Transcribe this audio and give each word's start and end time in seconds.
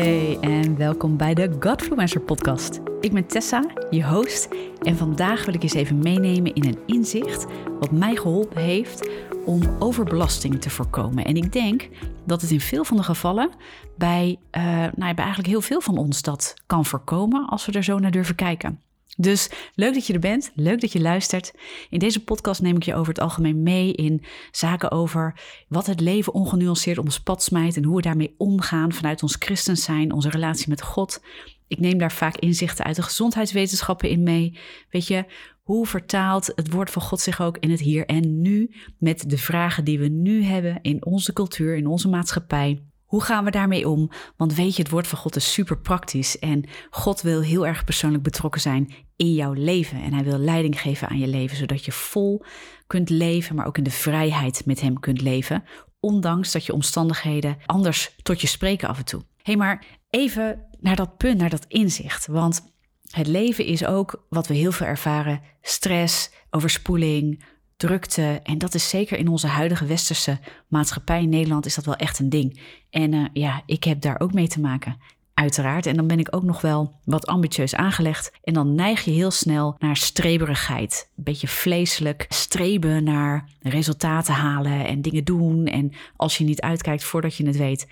Hey 0.00 0.38
en 0.40 0.76
welkom 0.76 1.16
bij 1.16 1.34
de 1.34 1.56
Godfluencer 1.60 2.20
podcast. 2.20 2.80
Ik 3.00 3.12
ben 3.12 3.26
Tessa, 3.26 3.64
je 3.90 4.06
host 4.06 4.48
en 4.82 4.96
vandaag 4.96 5.44
wil 5.44 5.54
ik 5.54 5.62
eens 5.62 5.74
even 5.74 5.98
meenemen 5.98 6.54
in 6.54 6.64
een 6.64 6.78
inzicht 6.86 7.46
wat 7.80 7.90
mij 7.90 8.16
geholpen 8.16 8.62
heeft 8.62 9.10
om 9.46 9.62
overbelasting 9.78 10.60
te 10.60 10.70
voorkomen. 10.70 11.24
En 11.24 11.36
ik 11.36 11.52
denk 11.52 11.88
dat 12.26 12.40
het 12.40 12.50
in 12.50 12.60
veel 12.60 12.84
van 12.84 12.96
de 12.96 13.02
gevallen 13.02 13.50
bij, 13.98 14.38
uh, 14.56 14.62
nou, 14.72 15.14
bij 15.14 15.24
eigenlijk 15.24 15.48
heel 15.48 15.60
veel 15.60 15.80
van 15.80 15.98
ons 15.98 16.22
dat 16.22 16.54
kan 16.66 16.84
voorkomen 16.84 17.46
als 17.46 17.66
we 17.66 17.72
er 17.72 17.84
zo 17.84 17.98
naar 17.98 18.10
durven 18.10 18.34
kijken. 18.34 18.80
Dus 19.20 19.50
leuk 19.74 19.94
dat 19.94 20.06
je 20.06 20.12
er 20.12 20.18
bent, 20.18 20.52
leuk 20.54 20.80
dat 20.80 20.92
je 20.92 21.00
luistert. 21.00 21.52
In 21.90 21.98
deze 21.98 22.24
podcast 22.24 22.62
neem 22.62 22.76
ik 22.76 22.82
je 22.82 22.94
over 22.94 23.12
het 23.12 23.22
algemeen 23.22 23.62
mee 23.62 23.92
in 23.92 24.24
zaken 24.50 24.90
over 24.90 25.40
wat 25.68 25.86
het 25.86 26.00
leven 26.00 26.32
ongenuanceerd 26.34 26.98
ons 26.98 27.20
pad 27.20 27.42
smijt 27.42 27.76
en 27.76 27.84
hoe 27.84 27.96
we 27.96 28.02
daarmee 28.02 28.34
omgaan 28.36 28.92
vanuit 28.92 29.22
ons 29.22 29.36
christen 29.38 29.76
zijn, 29.76 30.12
onze 30.12 30.30
relatie 30.30 30.68
met 30.68 30.82
God. 30.82 31.22
Ik 31.68 31.80
neem 31.80 31.98
daar 31.98 32.12
vaak 32.12 32.36
inzichten 32.36 32.84
uit 32.84 32.96
de 32.96 33.02
gezondheidswetenschappen 33.02 34.08
in 34.08 34.22
mee. 34.22 34.58
Weet 34.90 35.06
je, 35.06 35.24
hoe 35.62 35.86
vertaalt 35.86 36.52
het 36.54 36.70
woord 36.70 36.90
van 36.90 37.02
God 37.02 37.20
zich 37.20 37.40
ook 37.40 37.58
in 37.58 37.70
het 37.70 37.80
hier 37.80 38.06
en 38.06 38.40
nu 38.40 38.74
met 38.98 39.30
de 39.30 39.38
vragen 39.38 39.84
die 39.84 39.98
we 39.98 40.08
nu 40.08 40.42
hebben 40.42 40.78
in 40.82 41.04
onze 41.04 41.32
cultuur, 41.32 41.76
in 41.76 41.86
onze 41.86 42.08
maatschappij? 42.08 42.89
Hoe 43.10 43.22
gaan 43.22 43.44
we 43.44 43.50
daarmee 43.50 43.88
om? 43.88 44.10
Want 44.36 44.54
weet 44.54 44.76
je, 44.76 44.82
het 44.82 44.90
woord 44.90 45.06
van 45.06 45.18
God 45.18 45.36
is 45.36 45.52
super 45.52 45.78
praktisch 45.78 46.38
en 46.38 46.64
God 46.90 47.20
wil 47.20 47.40
heel 47.40 47.66
erg 47.66 47.84
persoonlijk 47.84 48.22
betrokken 48.22 48.60
zijn 48.60 48.94
in 49.16 49.34
jouw 49.34 49.52
leven. 49.52 50.02
En 50.02 50.12
hij 50.12 50.24
wil 50.24 50.38
leiding 50.38 50.80
geven 50.80 51.08
aan 51.08 51.18
je 51.18 51.26
leven, 51.26 51.56
zodat 51.56 51.84
je 51.84 51.92
vol 51.92 52.44
kunt 52.86 53.10
leven, 53.10 53.56
maar 53.56 53.66
ook 53.66 53.78
in 53.78 53.84
de 53.84 53.90
vrijheid 53.90 54.66
met 54.66 54.80
hem 54.80 55.00
kunt 55.00 55.20
leven. 55.20 55.64
Ondanks 56.00 56.52
dat 56.52 56.66
je 56.66 56.72
omstandigheden 56.72 57.56
anders 57.66 58.14
tot 58.22 58.40
je 58.40 58.46
spreken 58.46 58.88
af 58.88 58.98
en 58.98 59.04
toe. 59.04 59.22
Hey, 59.42 59.56
maar 59.56 59.84
even 60.10 60.66
naar 60.80 60.96
dat 60.96 61.16
punt, 61.16 61.38
naar 61.38 61.50
dat 61.50 61.64
inzicht. 61.68 62.26
Want 62.26 62.72
het 63.10 63.26
leven 63.26 63.64
is 63.64 63.84
ook 63.84 64.26
wat 64.28 64.46
we 64.46 64.54
heel 64.54 64.72
veel 64.72 64.86
ervaren: 64.86 65.40
stress, 65.62 66.30
overspoeling, 66.50 67.44
drukte. 67.80 68.40
En 68.42 68.58
dat 68.58 68.74
is 68.74 68.88
zeker 68.88 69.18
in 69.18 69.28
onze 69.28 69.46
huidige 69.46 69.86
westerse 69.86 70.38
maatschappij 70.68 71.22
in 71.22 71.28
Nederland 71.28 71.66
is 71.66 71.74
dat 71.74 71.84
wel 71.84 71.96
echt 71.96 72.18
een 72.18 72.28
ding. 72.28 72.60
En 72.90 73.12
uh, 73.12 73.26
ja, 73.32 73.62
ik 73.66 73.84
heb 73.84 74.00
daar 74.00 74.20
ook 74.20 74.32
mee 74.32 74.48
te 74.48 74.60
maken. 74.60 74.96
Uiteraard. 75.34 75.86
En 75.86 75.96
dan 75.96 76.06
ben 76.06 76.18
ik 76.18 76.34
ook 76.36 76.42
nog 76.42 76.60
wel 76.60 76.94
wat 77.04 77.26
ambitieus 77.26 77.74
aangelegd. 77.74 78.32
En 78.42 78.54
dan 78.54 78.74
neig 78.74 79.04
je 79.04 79.10
heel 79.10 79.30
snel 79.30 79.76
naar 79.78 79.96
streberigheid. 79.96 81.10
Een 81.16 81.24
beetje 81.24 81.48
vleeselijk. 81.48 82.26
Streben 82.28 83.04
naar 83.04 83.48
resultaten 83.60 84.34
halen 84.34 84.86
en 84.86 85.02
dingen 85.02 85.24
doen. 85.24 85.66
En 85.66 85.92
als 86.16 86.38
je 86.38 86.44
niet 86.44 86.60
uitkijkt 86.60 87.04
voordat 87.04 87.36
je 87.36 87.46
het 87.46 87.56
weet, 87.56 87.86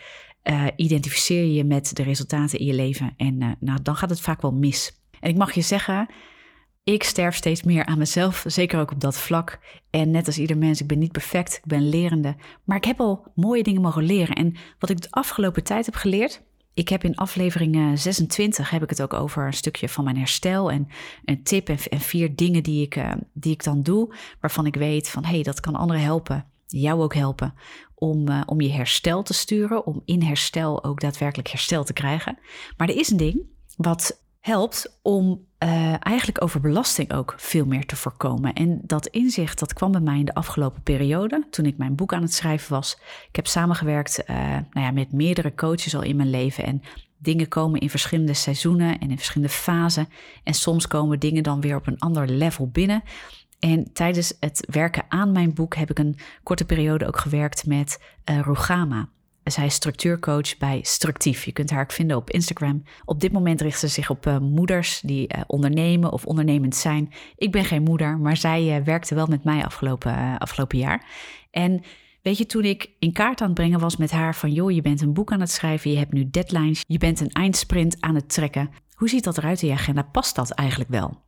uh, 0.45 0.65
identificeer 0.77 1.45
je 1.45 1.65
met 1.65 1.97
de 1.97 2.03
resultaten 2.03 2.59
in 2.59 2.67
je 2.67 2.75
leven. 2.75 3.15
En 3.17 3.41
uh, 3.43 3.49
nou, 3.61 3.79
dan 3.83 3.97
gaat 3.97 4.11
het 4.11 4.21
vaak 4.21 4.43
wel 4.43 4.53
mis. 4.53 5.01
En 5.21 5.31
ik 5.31 5.37
mag 5.37 5.53
je 5.53 5.63
zeggen, 5.63 6.09
ik 6.93 7.03
sterf 7.03 7.35
steeds 7.35 7.63
meer 7.63 7.87
aan 7.87 7.99
mezelf, 7.99 8.45
zeker 8.47 8.81
ook 8.81 8.91
op 8.91 9.01
dat 9.01 9.19
vlak. 9.19 9.59
En 9.91 10.11
net 10.11 10.27
als 10.27 10.39
ieder 10.39 10.59
mens, 10.59 10.81
ik 10.81 10.87
ben 10.87 10.99
niet 10.99 11.13
perfect, 11.13 11.57
ik 11.57 11.65
ben 11.65 11.89
lerende. 11.89 12.37
Maar 12.65 12.77
ik 12.77 12.85
heb 12.85 13.01
al 13.01 13.25
mooie 13.35 13.63
dingen 13.63 13.83
mogen 13.83 14.03
leren. 14.03 14.35
En 14.35 14.57
wat 14.79 14.91
ik 14.91 15.01
de 15.01 15.11
afgelopen 15.11 15.65
tijd 15.65 15.87
heb 15.87 15.95
geleerd, 15.95 16.43
ik 16.75 16.89
heb 16.89 17.05
in 17.05 17.17
aflevering 17.17 17.99
26 17.99 18.71
heb 18.71 18.83
ik 18.83 18.91
het 18.91 19.03
ook 19.03 19.13
over 19.13 19.47
een 19.47 19.53
stukje 19.53 19.89
van 19.89 20.05
mijn 20.05 20.17
herstel 20.17 20.71
en 20.71 20.89
een 21.25 21.43
tip 21.43 21.69
en, 21.69 22.01
vier 22.01 22.37
dingen 22.37 22.63
die 22.63 22.83
ik, 22.83 22.97
uh, 22.97 23.13
die 23.33 23.53
ik 23.53 23.65
dan 23.65 23.83
doe, 23.83 24.15
waarvan 24.41 24.67
ik 24.67 24.75
weet 24.75 25.09
van 25.09 25.25
hé, 25.25 25.35
hey, 25.35 25.43
dat 25.43 25.61
kan 25.61 25.75
anderen 25.75 26.03
helpen, 26.03 26.47
jou 26.67 27.03
ook 27.03 27.15
helpen, 27.15 27.55
om, 27.95 28.29
uh, 28.29 28.43
om 28.47 28.61
je 28.61 28.71
herstel 28.71 29.23
te 29.23 29.35
sturen, 29.35 29.87
om 29.87 30.03
in 30.05 30.23
herstel 30.23 30.85
ook 30.85 31.01
daadwerkelijk 31.01 31.49
herstel 31.49 31.85
te 31.85 31.93
krijgen. 31.93 32.39
Maar 32.77 32.89
er 32.89 32.99
is 32.99 33.11
een 33.11 33.17
ding 33.17 33.43
wat 33.77 34.27
helpt 34.49 34.99
om 35.03 35.47
uh, 35.65 35.95
eigenlijk 35.99 36.43
over 36.43 36.61
belasting 36.61 37.13
ook 37.13 37.35
veel 37.37 37.67
meer 37.67 37.87
te 37.87 37.97
voorkomen. 37.97 38.53
En 38.53 38.81
dat 38.83 39.07
inzicht 39.07 39.59
dat 39.59 39.73
kwam 39.73 39.93
bij 39.93 40.01
mij 40.01 40.19
in 40.19 40.25
de 40.25 40.35
afgelopen 40.35 40.83
periode, 40.83 41.47
toen 41.51 41.67
ik 41.67 41.79
mijn 41.79 41.95
boek 41.95 42.13
aan 42.13 42.23
het 42.23 42.35
schrijven 42.35 42.73
was. 42.73 42.99
Ik 43.29 43.37
heb 43.37 43.47
samengewerkt 43.47 44.23
uh, 44.27 44.37
nou 44.37 44.87
ja, 44.87 44.91
met 44.91 45.13
meerdere 45.13 45.55
coaches 45.55 45.95
al 45.95 46.03
in 46.03 46.17
mijn 46.17 46.31
leven. 46.31 46.65
En 46.65 46.83
dingen 47.19 47.49
komen 47.49 47.81
in 47.81 47.91
verschillende 47.91 48.35
seizoenen 48.35 48.99
en 48.99 49.11
in 49.11 49.17
verschillende 49.17 49.53
fasen. 49.53 50.09
En 50.45 50.55
soms 50.55 50.87
komen 50.87 51.19
dingen 51.19 51.43
dan 51.43 51.61
weer 51.61 51.77
op 51.77 51.87
een 51.87 51.99
ander 51.99 52.29
level 52.29 52.69
binnen. 52.69 53.03
En 53.59 53.93
tijdens 53.93 54.37
het 54.41 54.67
werken 54.71 55.05
aan 55.09 55.33
mijn 55.33 55.55
boek 55.55 55.75
heb 55.75 55.91
ik 55.91 55.99
een 55.99 56.19
korte 56.43 56.65
periode 56.65 57.07
ook 57.07 57.19
gewerkt 57.19 57.67
met 57.67 58.03
uh, 58.31 58.41
Rugama. 58.41 59.09
Zij 59.51 59.67
is 59.67 59.75
structuurcoach 59.75 60.57
bij 60.59 60.81
Structief. 60.83 61.45
Je 61.45 61.53
kunt 61.53 61.71
haar 61.71 61.83
ook 61.83 61.93
vinden 61.93 62.17
op 62.17 62.31
Instagram. 62.31 62.83
Op 63.05 63.21
dit 63.21 63.33
moment 63.33 63.61
richt 63.61 63.79
ze 63.79 63.89
zich 63.89 64.11
op 64.11 64.27
uh, 64.27 64.39
moeders 64.39 65.01
die 65.01 65.35
uh, 65.37 65.43
ondernemen 65.47 66.13
of 66.13 66.25
ondernemend 66.25 66.77
zijn. 66.77 67.13
Ik 67.37 67.53
ben 67.53 67.65
geen 67.65 67.83
moeder, 67.83 68.19
maar 68.19 68.37
zij 68.37 68.79
uh, 68.79 68.85
werkte 68.85 69.15
wel 69.15 69.27
met 69.27 69.45
mij 69.45 69.65
afgelopen, 69.65 70.39
afgelopen 70.39 70.79
jaar. 70.79 71.07
En 71.51 71.83
weet 72.23 72.39
je, 72.39 72.47
toen 72.47 72.65
ik 72.65 72.91
in 72.99 73.13
kaart 73.13 73.41
aan 73.41 73.47
het 73.47 73.57
brengen 73.57 73.81
was 73.81 73.97
met 73.97 74.11
haar 74.11 74.35
van... 74.35 74.53
joh, 74.53 74.71
je 74.71 74.83
bent 74.83 75.01
een 75.01 75.13
boek 75.13 75.33
aan 75.33 75.41
het 75.41 75.51
schrijven, 75.51 75.91
je 75.91 75.99
hebt 75.99 76.13
nu 76.13 76.31
deadlines... 76.31 76.85
je 76.87 76.99
bent 76.99 77.21
een 77.21 77.33
eindsprint 77.33 77.97
aan 78.01 78.15
het 78.15 78.29
trekken. 78.29 78.71
Hoe 78.95 79.09
ziet 79.09 79.25
dat 79.25 79.39
eruit 79.39 79.63
in 79.63 79.69
je 79.69 79.75
agenda? 79.75 80.03
Past 80.03 80.35
dat 80.35 80.51
eigenlijk 80.51 80.91
wel? 80.91 81.23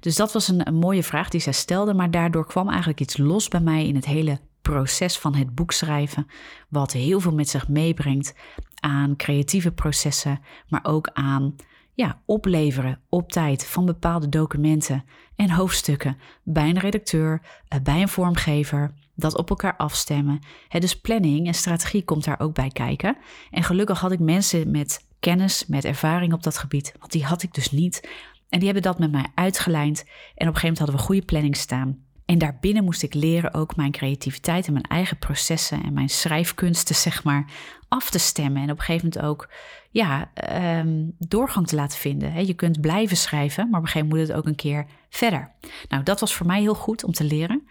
Dus 0.00 0.16
dat 0.16 0.32
was 0.32 0.48
een, 0.48 0.66
een 0.66 0.74
mooie 0.74 1.02
vraag 1.02 1.28
die 1.28 1.40
zij 1.40 1.52
stelde, 1.52 1.94
maar 1.94 2.10
daardoor 2.10 2.46
kwam 2.46 2.68
eigenlijk 2.68 3.00
iets 3.00 3.16
los 3.16 3.48
bij 3.48 3.60
mij 3.60 3.86
in 3.86 3.94
het 3.94 4.06
hele 4.06 4.38
proces 4.62 5.18
van 5.18 5.34
het 5.34 5.54
boek 5.54 5.72
schrijven, 5.72 6.26
wat 6.68 6.92
heel 6.92 7.20
veel 7.20 7.34
met 7.34 7.48
zich 7.48 7.68
meebrengt 7.68 8.34
aan 8.80 9.16
creatieve 9.16 9.72
processen, 9.72 10.40
maar 10.68 10.84
ook 10.84 11.10
aan 11.12 11.56
ja, 11.94 12.20
opleveren 12.24 13.00
op 13.08 13.32
tijd 13.32 13.66
van 13.66 13.86
bepaalde 13.86 14.28
documenten 14.28 15.04
en 15.36 15.50
hoofdstukken 15.50 16.18
bij 16.42 16.68
een 16.68 16.78
redacteur, 16.78 17.40
eh, 17.68 17.80
bij 17.80 18.00
een 18.00 18.08
vormgever, 18.08 18.94
dat 19.14 19.36
op 19.36 19.50
elkaar 19.50 19.76
afstemmen. 19.76 20.38
dus 20.68 21.00
planning 21.00 21.46
en 21.46 21.54
strategie 21.54 22.04
komt 22.04 22.24
daar 22.24 22.40
ook 22.40 22.54
bij 22.54 22.68
kijken. 22.68 23.16
En 23.50 23.62
gelukkig 23.62 24.00
had 24.00 24.12
ik 24.12 24.18
mensen 24.18 24.70
met 24.70 25.06
kennis, 25.20 25.66
met 25.66 25.84
ervaring 25.84 26.32
op 26.32 26.42
dat 26.42 26.58
gebied, 26.58 26.94
want 26.98 27.12
die 27.12 27.24
had 27.24 27.42
ik 27.42 27.54
dus 27.54 27.70
niet. 27.70 28.08
En 28.48 28.58
die 28.58 28.64
hebben 28.64 28.82
dat 28.82 28.98
met 28.98 29.12
mij 29.12 29.26
uitgelijnd. 29.34 29.98
En 30.04 30.08
op 30.08 30.54
een 30.54 30.60
gegeven 30.60 30.60
moment 30.60 30.78
hadden 30.78 30.96
we 30.96 31.02
goede 31.02 31.24
planning 31.24 31.56
staan. 31.56 31.98
En 32.30 32.38
daarbinnen 32.38 32.84
moest 32.84 33.02
ik 33.02 33.14
leren 33.14 33.54
ook 33.54 33.76
mijn 33.76 33.90
creativiteit 33.90 34.66
en 34.66 34.72
mijn 34.72 34.84
eigen 34.84 35.18
processen 35.18 35.82
en 35.82 35.92
mijn 35.92 36.08
schrijfkunsten, 36.08 36.94
zeg 36.94 37.24
maar, 37.24 37.50
af 37.88 38.10
te 38.10 38.18
stemmen. 38.18 38.62
En 38.62 38.70
op 38.70 38.78
een 38.78 38.84
gegeven 38.84 39.08
moment 39.08 39.30
ook 39.30 39.50
ja, 39.90 40.30
um, 40.78 41.14
doorgang 41.18 41.66
te 41.66 41.74
laten 41.74 41.98
vinden. 41.98 42.46
Je 42.46 42.54
kunt 42.54 42.80
blijven 42.80 43.16
schrijven, 43.16 43.70
maar 43.70 43.80
op 43.80 43.86
een 43.86 43.92
gegeven 43.92 44.08
moment 44.08 44.28
moet 44.28 44.36
het 44.36 44.44
ook 44.44 44.50
een 44.50 44.56
keer 44.56 44.86
verder. 45.08 45.52
Nou, 45.88 46.02
dat 46.02 46.20
was 46.20 46.34
voor 46.34 46.46
mij 46.46 46.60
heel 46.60 46.74
goed 46.74 47.04
om 47.04 47.12
te 47.12 47.24
leren. 47.24 47.68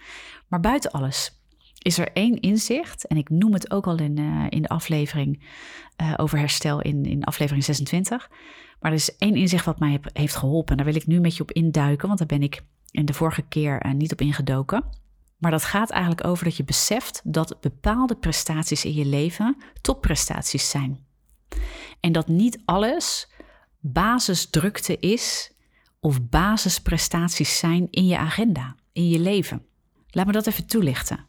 Maar 0.48 0.59
buiten 0.59 0.92
alles 0.92 1.42
is 1.78 1.98
er 1.98 2.12
één 2.14 2.40
inzicht, 2.40 3.08
en 3.08 3.18
ik 3.18 3.30
noem 3.30 3.53
het 3.53 3.72
ook 3.72 3.88
al 3.88 3.98
in, 3.98 4.19
uh, 4.19 4.46
in 4.50 4.62
de 4.62 4.68
aflevering 4.68 5.44
uh, 6.02 6.14
over 6.18 6.38
herstel 6.38 6.81
in, 6.81 7.06
in 7.06 7.24
aflevering 7.24 7.64
26. 7.64 8.30
Maar 8.80 8.92
er 8.92 8.98
is 8.98 9.18
één 9.18 9.36
inzicht 9.36 9.66
wat 9.66 9.80
mij 9.80 10.00
heeft 10.14 10.36
geholpen. 10.36 10.72
En 10.72 10.78
daar 10.78 10.94
wil 10.94 11.02
ik 11.02 11.08
nu 11.08 11.19
met 11.19 11.36
je 11.36 11.42
op 11.42 11.52
induiken, 11.52 12.08
want 12.08 12.19
daar 12.19 12.28
ben 12.28 12.44
ik 12.44 12.62
in 12.91 13.05
de 13.05 13.13
vorige 13.13 13.41
keer 13.41 13.85
uh, 13.85 13.91
niet 13.94 14.11
op 14.11 14.22
ingedoken. 14.22 14.83
Maar 15.38 15.51
dat 15.51 15.63
gaat 15.63 15.89
eigenlijk 15.89 16.25
over 16.27 16.44
dat 16.44 16.57
je 16.57 16.63
beseft 16.63 17.22
dat 17.23 17.57
bepaalde 17.61 18.16
prestaties 18.16 18.85
in 18.85 18.94
je 18.94 19.05
leven 19.05 19.57
topprestaties 19.81 20.69
zijn. 20.69 21.05
En 22.00 22.11
dat 22.11 22.27
niet 22.27 22.61
alles 22.66 23.31
basisdrukte 23.79 24.97
is 25.00 25.51
of 26.00 26.29
basisprestaties 26.29 27.57
zijn 27.57 27.88
in 27.89 28.05
je 28.05 28.17
agenda, 28.17 28.75
in 28.91 29.09
je 29.09 29.19
leven. 29.19 29.66
Laat 30.09 30.25
me 30.25 30.31
dat 30.31 30.47
even 30.47 30.67
toelichten. 30.67 31.27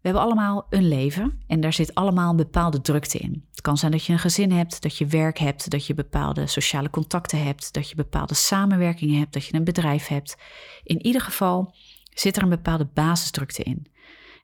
We 0.00 0.08
hebben 0.08 0.22
allemaal 0.22 0.66
een 0.70 0.88
leven 0.88 1.42
en 1.46 1.60
daar 1.60 1.72
zit 1.72 1.94
allemaal 1.94 2.30
een 2.30 2.36
bepaalde 2.36 2.80
drukte 2.80 3.18
in. 3.18 3.44
Het 3.58 3.66
kan 3.66 3.76
zijn 3.76 3.92
dat 3.92 4.04
je 4.04 4.12
een 4.12 4.18
gezin 4.18 4.52
hebt, 4.52 4.82
dat 4.82 4.96
je 4.96 5.06
werk 5.06 5.38
hebt, 5.38 5.70
dat 5.70 5.86
je 5.86 5.94
bepaalde 5.94 6.46
sociale 6.46 6.90
contacten 6.90 7.44
hebt, 7.44 7.72
dat 7.72 7.88
je 7.88 7.94
bepaalde 7.94 8.34
samenwerkingen 8.34 9.18
hebt, 9.18 9.32
dat 9.32 9.46
je 9.46 9.54
een 9.54 9.64
bedrijf 9.64 10.06
hebt. 10.06 10.36
In 10.82 11.06
ieder 11.06 11.20
geval 11.20 11.74
zit 12.14 12.36
er 12.36 12.42
een 12.42 12.48
bepaalde 12.48 12.88
basisdrukte 12.94 13.62
in. 13.62 13.86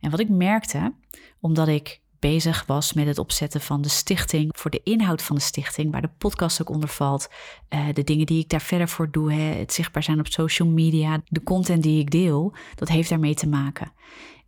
En 0.00 0.10
wat 0.10 0.20
ik 0.20 0.28
merkte, 0.28 0.94
omdat 1.40 1.68
ik 1.68 2.00
bezig 2.18 2.66
was 2.66 2.92
met 2.92 3.06
het 3.06 3.18
opzetten 3.18 3.60
van 3.60 3.82
de 3.82 3.88
stichting, 3.88 4.50
voor 4.56 4.70
de 4.70 4.80
inhoud 4.84 5.22
van 5.22 5.36
de 5.36 5.42
stichting, 5.42 5.92
waar 5.92 6.02
de 6.02 6.10
podcast 6.18 6.60
ook 6.60 6.70
onder 6.70 6.88
valt, 6.88 7.28
uh, 7.74 7.86
de 7.92 8.04
dingen 8.04 8.26
die 8.26 8.42
ik 8.42 8.48
daar 8.48 8.62
verder 8.62 8.88
voor 8.88 9.10
doe, 9.10 9.32
het 9.32 9.72
zichtbaar 9.72 10.02
zijn 10.02 10.18
op 10.18 10.26
social 10.26 10.68
media, 10.68 11.22
de 11.28 11.42
content 11.42 11.82
die 11.82 12.00
ik 12.00 12.10
deel, 12.10 12.54
dat 12.74 12.88
heeft 12.88 13.08
daarmee 13.08 13.34
te 13.34 13.48
maken. 13.48 13.92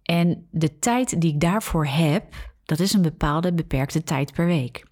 En 0.03 0.47
de 0.51 0.79
tijd 0.79 1.21
die 1.21 1.33
ik 1.33 1.41
daarvoor 1.41 1.87
heb, 1.87 2.55
dat 2.67 2.81
is 2.81 2.93
een 2.93 3.03
bepaalde 3.03 3.53
beperkte 3.53 4.03
tijd 4.03 4.33
per 4.33 4.47
week. 4.47 4.87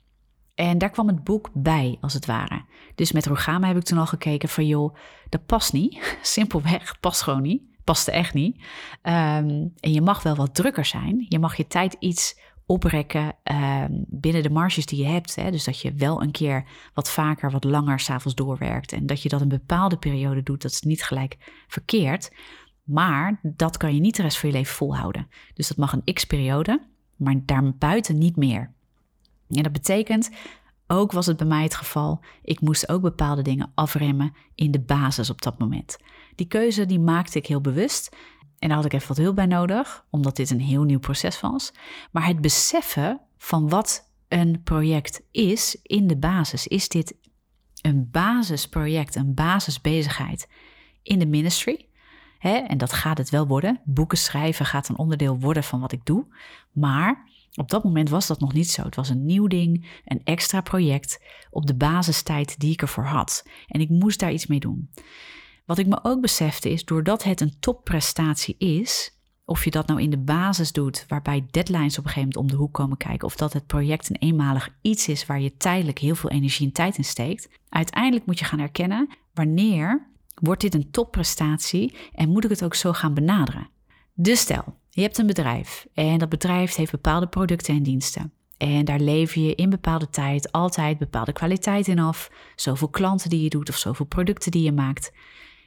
En 0.55 0.79
daar 0.79 0.91
kwam 0.91 1.07
het 1.07 1.25
boek 1.25 1.51
bij, 1.53 1.99
als 2.01 2.13
het 2.13 2.27
ware. 2.27 2.65
Dus 2.95 3.13
met 3.13 3.27
Rogama 3.27 3.67
heb 3.67 3.77
ik 3.77 3.83
toen 3.83 3.99
al 3.99 4.07
gekeken 4.07 4.49
van 4.49 4.67
joh, 4.67 4.97
dat 5.29 5.47
past 5.47 5.73
niet. 5.73 6.17
Simpelweg, 6.23 7.01
past 7.01 7.23
gewoon 7.23 7.43
niet. 7.43 7.63
Paste 7.85 8.11
echt 8.11 8.35
niet. 8.35 8.57
Um, 9.03 9.73
en 9.81 9.93
je 9.93 10.01
mag 10.01 10.23
wel 10.23 10.35
wat 10.35 10.55
drukker 10.55 10.85
zijn. 10.85 11.27
Je 11.29 11.39
mag 11.39 11.57
je 11.57 11.67
tijd 11.67 11.97
iets 11.99 12.41
oprekken 12.67 13.37
uh, 13.45 13.85
binnen 14.07 14.43
de 14.43 14.51
marges 14.51 14.87
die 14.87 14.99
je 14.99 15.09
hebt. 15.09 15.35
Hè? 15.35 15.51
Dus 15.51 15.65
dat 15.65 15.81
je 15.81 15.95
wel 15.95 16.23
een 16.23 16.31
keer 16.31 16.65
wat 16.95 17.11
vaker, 17.11 17.51
wat 17.51 17.65
langer 17.65 18.01
s'avonds 18.01 18.37
doorwerkt. 18.37 18.93
En 18.93 19.07
dat 19.07 19.23
je 19.23 19.29
dat 19.29 19.41
een 19.41 19.49
bepaalde 19.49 19.97
periode 19.97 20.43
doet, 20.43 20.63
dat 20.63 20.71
is 20.71 20.81
niet 20.81 21.05
gelijk 21.05 21.65
verkeerd. 21.69 22.33
Maar 22.83 23.41
dat 23.43 23.77
kan 23.77 23.95
je 23.95 24.01
niet 24.01 24.17
de 24.17 24.23
rest 24.23 24.39
van 24.39 24.49
je 24.49 24.55
leven 24.55 24.75
volhouden. 24.75 25.29
Dus 25.55 25.69
dat 25.69 25.77
mag 25.77 25.93
een 25.93 26.15
x-periode, 26.15 26.81
maar 27.25 27.43
daarbuiten 27.45 28.19
niet 28.19 28.37
meer. 28.37 28.73
En 29.49 29.63
dat 29.63 29.73
betekent, 29.73 30.31
ook 30.87 31.13
was 31.13 31.27
het 31.27 31.37
bij 31.37 31.47
mij 31.47 31.63
het 31.63 31.75
geval, 31.75 32.21
ik 32.43 32.61
moest 32.61 32.89
ook 32.89 33.03
bepaalde 33.03 33.43
dingen 33.43 33.73
afremmen 33.75 34.35
in 34.55 34.71
de 34.71 34.81
basis 34.81 35.31
op 35.31 35.43
dat 35.43 35.59
moment. 35.59 35.97
Die 36.35 36.47
keuze 36.47 36.87
die 36.87 37.01
maakte 37.01 37.39
ik 37.39 37.47
heel 37.47 37.61
bewust. 37.61 38.17
En 38.59 38.69
daar 38.69 38.77
had 38.77 38.87
ik 38.87 38.93
even 38.93 39.09
wat 39.09 39.17
hulp 39.17 39.37
bij 39.37 39.47
nodig, 39.47 40.05
omdat 40.11 40.37
dit 40.37 40.51
een 40.51 40.61
heel 40.61 40.83
nieuw 40.83 40.99
proces 40.99 41.41
was. 41.41 41.73
Maar 42.13 42.27
het 42.27 42.41
beseffen 42.41 43.21
van 43.39 43.69
wat 43.69 44.11
een 44.29 44.63
project 44.63 45.23
is 45.31 45.79
in 45.83 46.07
de 46.07 46.17
basis. 46.17 46.67
Is 46.67 46.89
dit 46.89 47.15
een 47.81 48.11
basisproject, 48.11 49.15
een 49.15 49.35
basisbezigheid 49.35 50.49
in 51.03 51.19
de 51.19 51.27
ministry? 51.27 51.89
En 52.45 52.79
dat 52.79 52.93
gaat 52.93 53.19
het 53.19 53.31
wel 53.31 53.47
worden. 53.47 53.81
Boeken 53.85 54.19
schrijven 54.19 54.67
gaat 54.67 54.89
een 54.89 54.99
onderdeel 54.99 55.39
worden 55.39 55.65
van 55.65 55.81
wat 55.81 55.93
ik 55.93 56.05
doe. 56.05 56.27
Maar 56.73 57.29
op 57.55 57.71
dat 57.71 57.85
moment 57.85 58.09
was 58.09 58.27
dat 58.27 58.41
nog 58.41 58.53
niet 58.53 58.71
zo. 58.71 58.83
Het 58.83 58.97
was 58.97 59.09
een 59.09 59.25
nieuw 59.25 59.47
ding, 59.47 60.01
een 60.05 60.21
extra 60.25 60.61
project 60.61 61.23
op 61.51 61.67
de 61.67 61.75
basistijd 61.75 62.61
die 62.61 62.73
ik 62.73 62.83
ervoor 62.83 63.05
had. 63.05 63.47
En 63.67 63.81
ik 63.81 63.89
moest 63.89 64.21
daar 64.21 64.33
iets 64.33 64.47
mee 64.47 64.61
doen. 64.61 64.91
Wat 65.65 65.79
ik 65.79 65.87
me 65.87 65.99
ook 66.03 66.21
besefte 66.21 66.71
is, 66.71 66.85
doordat 66.85 67.23
het 67.23 67.41
een 67.41 67.59
topprestatie 67.61 68.57
is, 68.59 69.19
of 69.45 69.65
je 69.65 69.71
dat 69.71 69.87
nou 69.87 70.01
in 70.01 70.11
de 70.11 70.19
basis 70.19 70.73
doet, 70.73 71.05
waarbij 71.09 71.47
deadlines 71.51 71.99
op 71.99 72.05
een 72.05 72.11
gegeven 72.11 72.29
moment 72.29 72.37
om 72.37 72.47
de 72.47 72.57
hoek 72.57 72.73
komen 72.73 72.97
kijken, 72.97 73.27
of 73.27 73.37
dat 73.37 73.53
het 73.53 73.67
project 73.67 74.11
een 74.11 74.17
eenmalig 74.17 74.69
iets 74.81 75.09
is 75.09 75.27
waar 75.27 75.41
je 75.41 75.57
tijdelijk 75.57 75.99
heel 75.99 76.15
veel 76.15 76.31
energie 76.31 76.67
en 76.67 76.73
tijd 76.73 76.97
in 76.97 77.05
steekt, 77.05 77.49
uiteindelijk 77.69 78.27
moet 78.27 78.39
je 78.39 78.45
gaan 78.45 78.61
erkennen 78.61 79.09
wanneer 79.35 80.13
wordt 80.35 80.61
dit 80.61 80.75
een 80.75 80.91
topprestatie 80.91 81.95
en 82.13 82.29
moet 82.29 82.45
ik 82.45 82.51
het 82.51 82.65
ook 82.65 82.75
zo 82.75 82.93
gaan 82.93 83.15
benaderen. 83.15 83.69
Dus 84.15 84.41
stel, 84.41 84.79
je 84.91 85.03
hebt 85.03 85.19
een 85.19 85.27
bedrijf 85.27 85.87
en 85.95 86.19
dat 86.19 86.29
bedrijf 86.29 86.75
heeft 86.75 86.91
bepaalde 86.91 87.27
producten 87.27 87.75
en 87.75 87.83
diensten. 87.83 88.33
En 88.57 88.85
daar 88.85 89.01
lever 89.01 89.43
je 89.43 89.55
in 89.55 89.71
bepaalde 89.71 90.11
tijd 90.11 90.53
altijd 90.53 90.99
bepaalde 90.99 91.33
kwaliteit 91.33 91.89
in 91.89 91.99
af. 91.99 92.31
Zoveel 92.57 92.89
klanten 92.89 93.31
die 93.31 93.43
je 93.43 93.49
doet 93.49 93.69
of 93.69 93.77
zoveel 93.77 94.07
producten 94.07 94.51
die 94.51 94.63
je 94.63 94.73
maakt. 94.73 95.13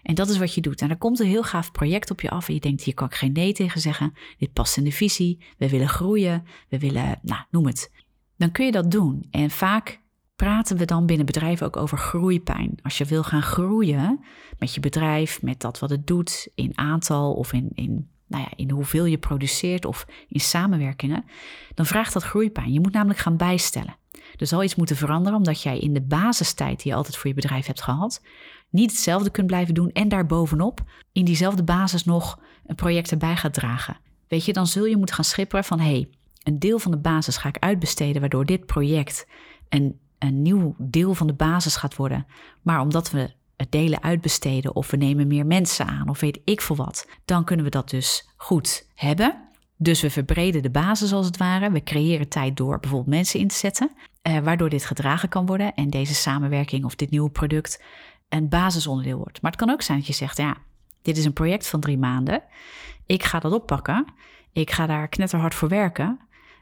En 0.03 0.15
dat 0.15 0.29
is 0.29 0.37
wat 0.37 0.53
je 0.53 0.61
doet. 0.61 0.81
En 0.81 0.89
er 0.89 0.97
komt 0.97 1.19
een 1.19 1.27
heel 1.27 1.43
gaaf 1.43 1.71
project 1.71 2.11
op 2.11 2.21
je 2.21 2.29
af 2.29 2.47
en 2.47 2.53
je 2.53 2.59
denkt, 2.59 2.83
hier 2.83 2.93
kan 2.93 3.07
ik 3.07 3.15
geen 3.15 3.31
nee 3.31 3.53
tegen 3.53 3.81
zeggen. 3.81 4.13
Dit 4.37 4.53
past 4.53 4.77
in 4.77 4.83
de 4.83 4.91
visie. 4.91 5.45
We 5.57 5.69
willen 5.69 5.89
groeien. 5.89 6.45
We 6.69 6.79
willen, 6.79 7.19
nou, 7.21 7.41
noem 7.51 7.65
het. 7.65 7.91
Dan 8.37 8.51
kun 8.51 8.65
je 8.65 8.71
dat 8.71 8.91
doen. 8.91 9.27
En 9.31 9.49
vaak 9.49 10.01
praten 10.37 10.77
we 10.77 10.85
dan 10.85 11.05
binnen 11.05 11.25
bedrijven 11.25 11.65
ook 11.65 11.77
over 11.77 11.97
groeipijn. 11.97 12.77
Als 12.83 12.97
je 12.97 13.05
wil 13.05 13.23
gaan 13.23 13.41
groeien 13.41 14.19
met 14.59 14.73
je 14.73 14.79
bedrijf, 14.79 15.41
met 15.41 15.61
dat 15.61 15.79
wat 15.79 15.89
het 15.89 16.07
doet 16.07 16.47
in 16.55 16.77
aantal 16.77 17.33
of 17.33 17.53
in, 17.53 17.69
in, 17.73 18.09
nou 18.27 18.43
ja, 18.43 18.49
in 18.55 18.71
hoeveel 18.71 19.05
je 19.05 19.17
produceert 19.17 19.85
of 19.85 20.05
in 20.27 20.39
samenwerkingen, 20.39 21.25
dan 21.73 21.85
vraagt 21.85 22.13
dat 22.13 22.23
groeipijn. 22.23 22.73
Je 22.73 22.79
moet 22.79 22.93
namelijk 22.93 23.19
gaan 23.19 23.37
bijstellen. 23.37 23.95
Er 24.35 24.47
zal 24.47 24.63
iets 24.63 24.75
moeten 24.75 24.95
veranderen 24.95 25.37
omdat 25.37 25.61
jij 25.61 25.79
in 25.79 25.93
de 25.93 26.01
basistijd 26.01 26.81
die 26.81 26.91
je 26.91 26.97
altijd 26.97 27.17
voor 27.17 27.29
je 27.29 27.35
bedrijf 27.35 27.65
hebt 27.65 27.81
gehad, 27.81 28.21
niet 28.69 28.91
hetzelfde 28.91 29.29
kunt 29.29 29.47
blijven 29.47 29.73
doen 29.73 29.91
en 29.91 30.09
daarbovenop 30.09 30.83
in 31.11 31.25
diezelfde 31.25 31.63
basis 31.63 32.05
nog 32.05 32.39
een 32.65 32.75
project 32.75 33.11
erbij 33.11 33.35
gaat 33.35 33.53
dragen. 33.53 33.97
Weet 34.27 34.45
je, 34.45 34.53
dan 34.53 34.67
zul 34.67 34.85
je 34.85 34.97
moeten 34.97 35.15
gaan 35.15 35.25
schipperen 35.25 35.63
van 35.63 35.79
hé, 35.79 35.85
hey, 35.85 36.09
een 36.43 36.59
deel 36.59 36.79
van 36.79 36.91
de 36.91 36.97
basis 36.97 37.37
ga 37.37 37.49
ik 37.49 37.57
uitbesteden, 37.59 38.21
waardoor 38.21 38.45
dit 38.45 38.65
project 38.65 39.27
een, 39.69 39.99
een 40.19 40.41
nieuw 40.41 40.75
deel 40.77 41.13
van 41.13 41.27
de 41.27 41.33
basis 41.33 41.75
gaat 41.75 41.95
worden. 41.95 42.25
Maar 42.61 42.79
omdat 42.79 43.11
we 43.11 43.35
het 43.55 43.71
delen 43.71 44.03
uitbesteden 44.03 44.75
of 44.75 44.91
we 44.91 44.97
nemen 44.97 45.27
meer 45.27 45.45
mensen 45.45 45.87
aan 45.87 46.09
of 46.09 46.19
weet 46.19 46.39
ik 46.43 46.61
veel 46.61 46.75
wat, 46.75 47.07
dan 47.25 47.43
kunnen 47.43 47.65
we 47.65 47.71
dat 47.71 47.89
dus 47.89 48.29
goed 48.35 48.89
hebben. 48.95 49.45
Dus 49.77 50.01
we 50.01 50.09
verbreden 50.09 50.61
de 50.61 50.69
basis 50.69 51.13
als 51.13 51.25
het 51.25 51.37
ware. 51.37 51.71
We 51.71 51.83
creëren 51.83 52.29
tijd 52.29 52.57
door 52.57 52.79
bijvoorbeeld 52.79 53.15
mensen 53.15 53.39
in 53.39 53.47
te 53.47 53.55
zetten, 53.55 53.91
eh, 54.21 54.39
waardoor 54.39 54.69
dit 54.69 54.85
gedragen 54.85 55.29
kan 55.29 55.45
worden 55.45 55.73
en 55.73 55.89
deze 55.89 56.13
samenwerking 56.13 56.85
of 56.85 56.95
dit 56.95 57.09
nieuwe 57.09 57.29
product 57.29 57.83
een 58.29 58.49
basisonderdeel 58.49 59.17
wordt. 59.17 59.41
Maar 59.41 59.51
het 59.51 59.59
kan 59.59 59.69
ook 59.69 59.81
zijn 59.81 59.97
dat 59.97 60.07
je 60.07 60.13
zegt, 60.13 60.37
ja, 60.37 60.57
dit 61.01 61.17
is 61.17 61.25
een 61.25 61.33
project 61.33 61.67
van 61.67 61.79
drie 61.79 61.97
maanden. 61.97 62.43
Ik 63.05 63.23
ga 63.23 63.39
dat 63.39 63.51
oppakken. 63.51 64.05
Ik 64.51 64.71
ga 64.71 64.85
daar 64.85 65.07
knetterhard 65.07 65.55
voor 65.55 65.69
werken. 65.69 66.19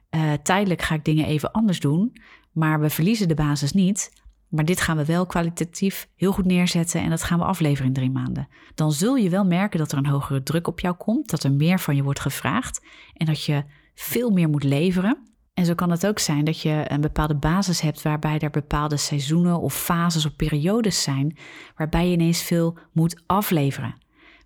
Uh, 0.09 0.33
tijdelijk 0.43 0.81
ga 0.81 0.95
ik 0.95 1.05
dingen 1.05 1.25
even 1.25 1.51
anders 1.51 1.79
doen, 1.79 2.17
maar 2.55 2.79
we 2.79 2.89
verliezen 2.89 3.27
de 3.27 3.33
basis 3.33 3.71
niet. 3.71 4.23
Maar 4.49 4.65
dit 4.65 4.81
gaan 4.81 4.97
we 4.97 5.05
wel 5.05 5.25
kwalitatief 5.25 6.07
heel 6.15 6.31
goed 6.31 6.45
neerzetten 6.45 7.01
en 7.01 7.09
dat 7.09 7.23
gaan 7.23 7.39
we 7.39 7.45
afleveren 7.45 7.87
in 7.87 7.93
drie 7.93 8.11
maanden. 8.11 8.47
Dan 8.75 8.91
zul 8.91 9.15
je 9.15 9.29
wel 9.29 9.45
merken 9.45 9.79
dat 9.79 9.91
er 9.91 9.97
een 9.97 10.05
hogere 10.05 10.43
druk 10.43 10.67
op 10.67 10.79
jou 10.79 10.95
komt, 10.95 11.29
dat 11.29 11.43
er 11.43 11.51
meer 11.51 11.79
van 11.79 11.95
je 11.95 12.03
wordt 12.03 12.19
gevraagd 12.19 12.85
en 13.13 13.25
dat 13.25 13.43
je 13.43 13.63
veel 13.95 14.29
meer 14.29 14.49
moet 14.49 14.63
leveren. 14.63 15.17
En 15.53 15.65
zo 15.65 15.73
kan 15.73 15.91
het 15.91 16.07
ook 16.07 16.19
zijn 16.19 16.45
dat 16.45 16.61
je 16.61 16.83
een 16.87 17.01
bepaalde 17.01 17.35
basis 17.35 17.81
hebt 17.81 18.01
waarbij 18.01 18.39
er 18.39 18.49
bepaalde 18.49 18.97
seizoenen 18.97 19.59
of 19.59 19.73
fases 19.73 20.25
of 20.25 20.35
periodes 20.35 21.01
zijn 21.01 21.37
waarbij 21.75 22.07
je 22.07 22.13
ineens 22.13 22.41
veel 22.41 22.77
moet 22.91 23.23
afleveren. 23.25 23.95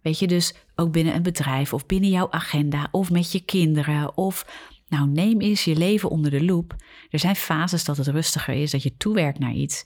Weet 0.01 0.19
je, 0.19 0.27
dus 0.27 0.55
ook 0.75 0.91
binnen 0.91 1.15
een 1.15 1.23
bedrijf 1.23 1.73
of 1.73 1.85
binnen 1.85 2.09
jouw 2.09 2.31
agenda 2.31 2.87
of 2.91 3.11
met 3.11 3.31
je 3.31 3.39
kinderen 3.39 4.17
of 4.17 4.45
nou 4.89 5.07
neem 5.07 5.41
eens 5.41 5.63
je 5.63 5.75
leven 5.75 6.09
onder 6.09 6.31
de 6.31 6.43
loep. 6.43 6.75
Er 7.09 7.19
zijn 7.19 7.35
fases 7.35 7.83
dat 7.83 7.97
het 7.97 8.07
rustiger 8.07 8.53
is, 8.53 8.71
dat 8.71 8.83
je 8.83 8.97
toewerkt 8.97 9.39
naar 9.39 9.53
iets. 9.53 9.85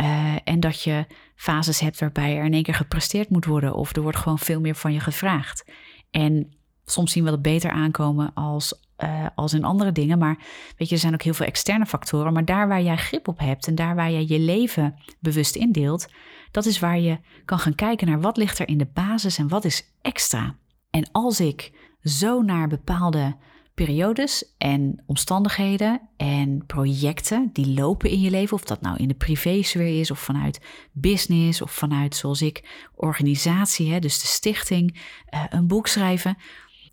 Uh, 0.00 0.34
en 0.44 0.60
dat 0.60 0.82
je 0.82 1.06
fases 1.36 1.80
hebt 1.80 2.00
waarbij 2.00 2.36
er 2.36 2.44
in 2.44 2.54
één 2.54 2.62
keer 2.62 2.74
gepresteerd 2.74 3.30
moet 3.30 3.44
worden 3.44 3.74
of 3.74 3.96
er 3.96 4.02
wordt 4.02 4.18
gewoon 4.18 4.38
veel 4.38 4.60
meer 4.60 4.74
van 4.74 4.92
je 4.92 5.00
gevraagd. 5.00 5.70
En 6.10 6.56
soms 6.84 7.12
zien 7.12 7.24
we 7.24 7.30
dat 7.30 7.42
beter 7.42 7.70
aankomen 7.70 8.34
als 8.34 8.86
uh, 9.04 9.26
als 9.34 9.52
in 9.52 9.64
andere 9.64 9.92
dingen. 9.92 10.18
Maar 10.18 10.38
weet 10.76 10.88
je, 10.88 10.94
er 10.94 11.00
zijn 11.00 11.14
ook 11.14 11.22
heel 11.22 11.34
veel 11.34 11.46
externe 11.46 11.86
factoren. 11.86 12.32
Maar 12.32 12.44
daar 12.44 12.68
waar 12.68 12.82
jij 12.82 12.96
grip 12.96 13.28
op 13.28 13.38
hebt 13.38 13.66
en 13.66 13.74
daar 13.74 13.94
waar 13.94 14.10
jij 14.10 14.24
je 14.26 14.38
leven 14.38 14.94
bewust 15.20 15.56
indeelt, 15.56 16.08
dat 16.50 16.66
is 16.66 16.78
waar 16.78 16.98
je 16.98 17.18
kan 17.44 17.58
gaan 17.58 17.74
kijken 17.74 18.06
naar 18.06 18.20
wat 18.20 18.36
ligt 18.36 18.58
er 18.58 18.68
in 18.68 18.78
de 18.78 18.90
basis 18.94 19.38
en 19.38 19.48
wat 19.48 19.64
is 19.64 19.92
extra. 20.02 20.56
En 20.90 21.08
als 21.12 21.40
ik 21.40 21.72
zo 22.02 22.42
naar 22.42 22.68
bepaalde 22.68 23.36
periodes 23.84 24.44
en 24.58 25.02
omstandigheden 25.06 26.00
en 26.16 26.66
projecten 26.66 27.50
die 27.52 27.66
lopen 27.66 28.10
in 28.10 28.20
je 28.20 28.30
leven, 28.30 28.54
of 28.54 28.64
dat 28.64 28.80
nou 28.80 28.96
in 28.96 29.08
de 29.08 29.14
privésfeer 29.14 30.00
is 30.00 30.10
of 30.10 30.18
vanuit 30.18 30.60
business 30.92 31.62
of 31.62 31.70
vanuit 31.70 32.16
zoals 32.16 32.42
ik 32.42 32.88
organisatie, 32.94 33.92
hè, 33.92 33.98
dus 33.98 34.20
de 34.20 34.26
stichting, 34.26 35.00
uh, 35.34 35.44
een 35.48 35.66
boek 35.66 35.86
schrijven 35.86 36.36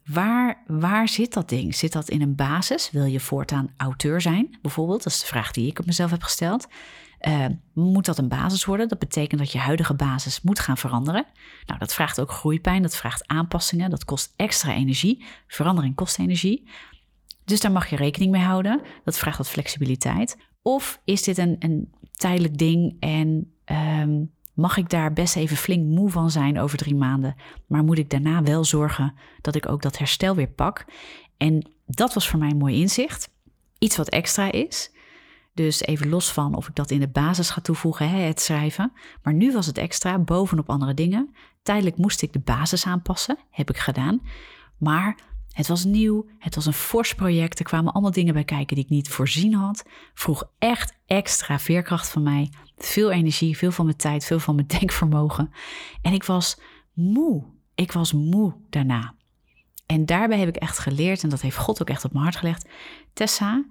Waar, 0.05 0.63
waar 0.67 1.07
zit 1.07 1.33
dat 1.33 1.49
ding? 1.49 1.75
Zit 1.75 1.91
dat 1.91 2.09
in 2.09 2.21
een 2.21 2.35
basis? 2.35 2.91
Wil 2.91 3.05
je 3.05 3.19
voortaan 3.19 3.73
auteur 3.77 4.21
zijn, 4.21 4.57
bijvoorbeeld? 4.61 5.03
Dat 5.03 5.13
is 5.13 5.19
de 5.19 5.25
vraag 5.25 5.51
die 5.51 5.67
ik 5.67 5.79
op 5.79 5.85
mezelf 5.85 6.11
heb 6.11 6.23
gesteld. 6.23 6.67
Uh, 7.27 7.45
moet 7.73 8.05
dat 8.05 8.17
een 8.17 8.27
basis 8.27 8.65
worden? 8.65 8.87
Dat 8.87 8.99
betekent 8.99 9.39
dat 9.39 9.51
je 9.51 9.57
huidige 9.57 9.93
basis 9.93 10.41
moet 10.41 10.59
gaan 10.59 10.77
veranderen. 10.77 11.25
Nou, 11.65 11.79
dat 11.79 11.93
vraagt 11.93 12.19
ook 12.19 12.31
groeipijn, 12.31 12.81
dat 12.81 12.95
vraagt 12.95 13.27
aanpassingen, 13.27 13.89
dat 13.89 14.05
kost 14.05 14.33
extra 14.35 14.73
energie. 14.73 15.25
Verandering 15.47 15.95
kost 15.95 16.19
energie. 16.19 16.67
Dus 17.45 17.59
daar 17.59 17.71
mag 17.71 17.89
je 17.89 17.95
rekening 17.95 18.31
mee 18.31 18.41
houden. 18.41 18.81
Dat 19.03 19.17
vraagt 19.17 19.37
wat 19.37 19.49
flexibiliteit. 19.49 20.37
Of 20.61 21.01
is 21.03 21.21
dit 21.21 21.37
een, 21.37 21.55
een 21.59 21.93
tijdelijk 22.11 22.57
ding 22.57 22.95
en 22.99 23.53
um, 24.01 24.31
mag 24.53 24.77
ik 24.77 24.89
daar 24.89 25.13
best 25.13 25.35
even 25.35 25.57
flink 25.57 25.85
moe 25.85 26.09
van 26.09 26.31
zijn 26.31 26.59
over 26.59 26.77
drie 26.77 26.95
maanden. 26.95 27.35
Maar 27.67 27.83
moet 27.83 27.97
ik 27.97 28.09
daarna 28.09 28.43
wel 28.43 28.63
zorgen 28.63 29.13
dat 29.41 29.55
ik 29.55 29.69
ook 29.69 29.81
dat 29.81 29.97
herstel 29.97 30.35
weer 30.35 30.47
pak. 30.47 30.85
En 31.37 31.71
dat 31.85 32.13
was 32.13 32.29
voor 32.29 32.39
mij 32.39 32.49
een 32.49 32.57
mooi 32.57 32.81
inzicht. 32.81 33.29
Iets 33.79 33.97
wat 33.97 34.09
extra 34.09 34.51
is. 34.51 34.91
Dus 35.55 35.81
even 35.81 36.09
los 36.09 36.31
van 36.31 36.55
of 36.55 36.67
ik 36.67 36.75
dat 36.75 36.91
in 36.91 36.99
de 36.99 37.07
basis 37.07 37.49
ga 37.49 37.61
toevoegen, 37.61 38.09
hè, 38.09 38.17
het 38.17 38.41
schrijven. 38.41 38.91
Maar 39.23 39.33
nu 39.33 39.51
was 39.51 39.65
het 39.65 39.77
extra, 39.77 40.19
bovenop 40.19 40.69
andere 40.69 40.93
dingen. 40.93 41.35
Tijdelijk 41.63 41.97
moest 41.97 42.21
ik 42.21 42.33
de 42.33 42.39
basis 42.39 42.85
aanpassen, 42.85 43.37
heb 43.49 43.69
ik 43.69 43.77
gedaan. 43.77 44.21
Maar 44.77 45.17
het 45.51 45.67
was 45.67 45.83
nieuw, 45.83 46.25
het 46.39 46.55
was 46.55 46.65
een 46.65 46.73
fors 46.73 47.15
project. 47.15 47.59
Er 47.59 47.65
kwamen 47.65 47.93
allemaal 47.93 48.11
dingen 48.11 48.33
bij 48.33 48.43
kijken 48.43 48.75
die 48.75 48.83
ik 48.83 48.89
niet 48.89 49.09
voorzien 49.09 49.53
had. 49.53 49.85
Vroeg 50.13 50.49
echt 50.57 50.97
extra 51.05 51.59
veerkracht 51.59 52.09
van 52.09 52.23
mij. 52.23 52.51
Veel 52.77 53.11
energie, 53.11 53.57
veel 53.57 53.71
van 53.71 53.85
mijn 53.85 53.97
tijd, 53.97 54.25
veel 54.25 54.39
van 54.39 54.55
mijn 54.55 54.67
denkvermogen. 54.79 55.51
En 56.01 56.13
ik 56.13 56.23
was 56.23 56.59
moe. 56.93 57.43
Ik 57.75 57.91
was 57.91 58.13
moe 58.13 58.53
daarna. 58.69 59.13
En 59.85 60.05
daarbij 60.05 60.39
heb 60.39 60.47
ik 60.47 60.55
echt 60.55 60.79
geleerd, 60.79 61.23
en 61.23 61.29
dat 61.29 61.41
heeft 61.41 61.57
God 61.57 61.81
ook 61.81 61.89
echt 61.89 62.05
op 62.05 62.11
mijn 62.11 62.23
hart 62.23 62.35
gelegd. 62.35 62.69
Tessa, 63.13 63.65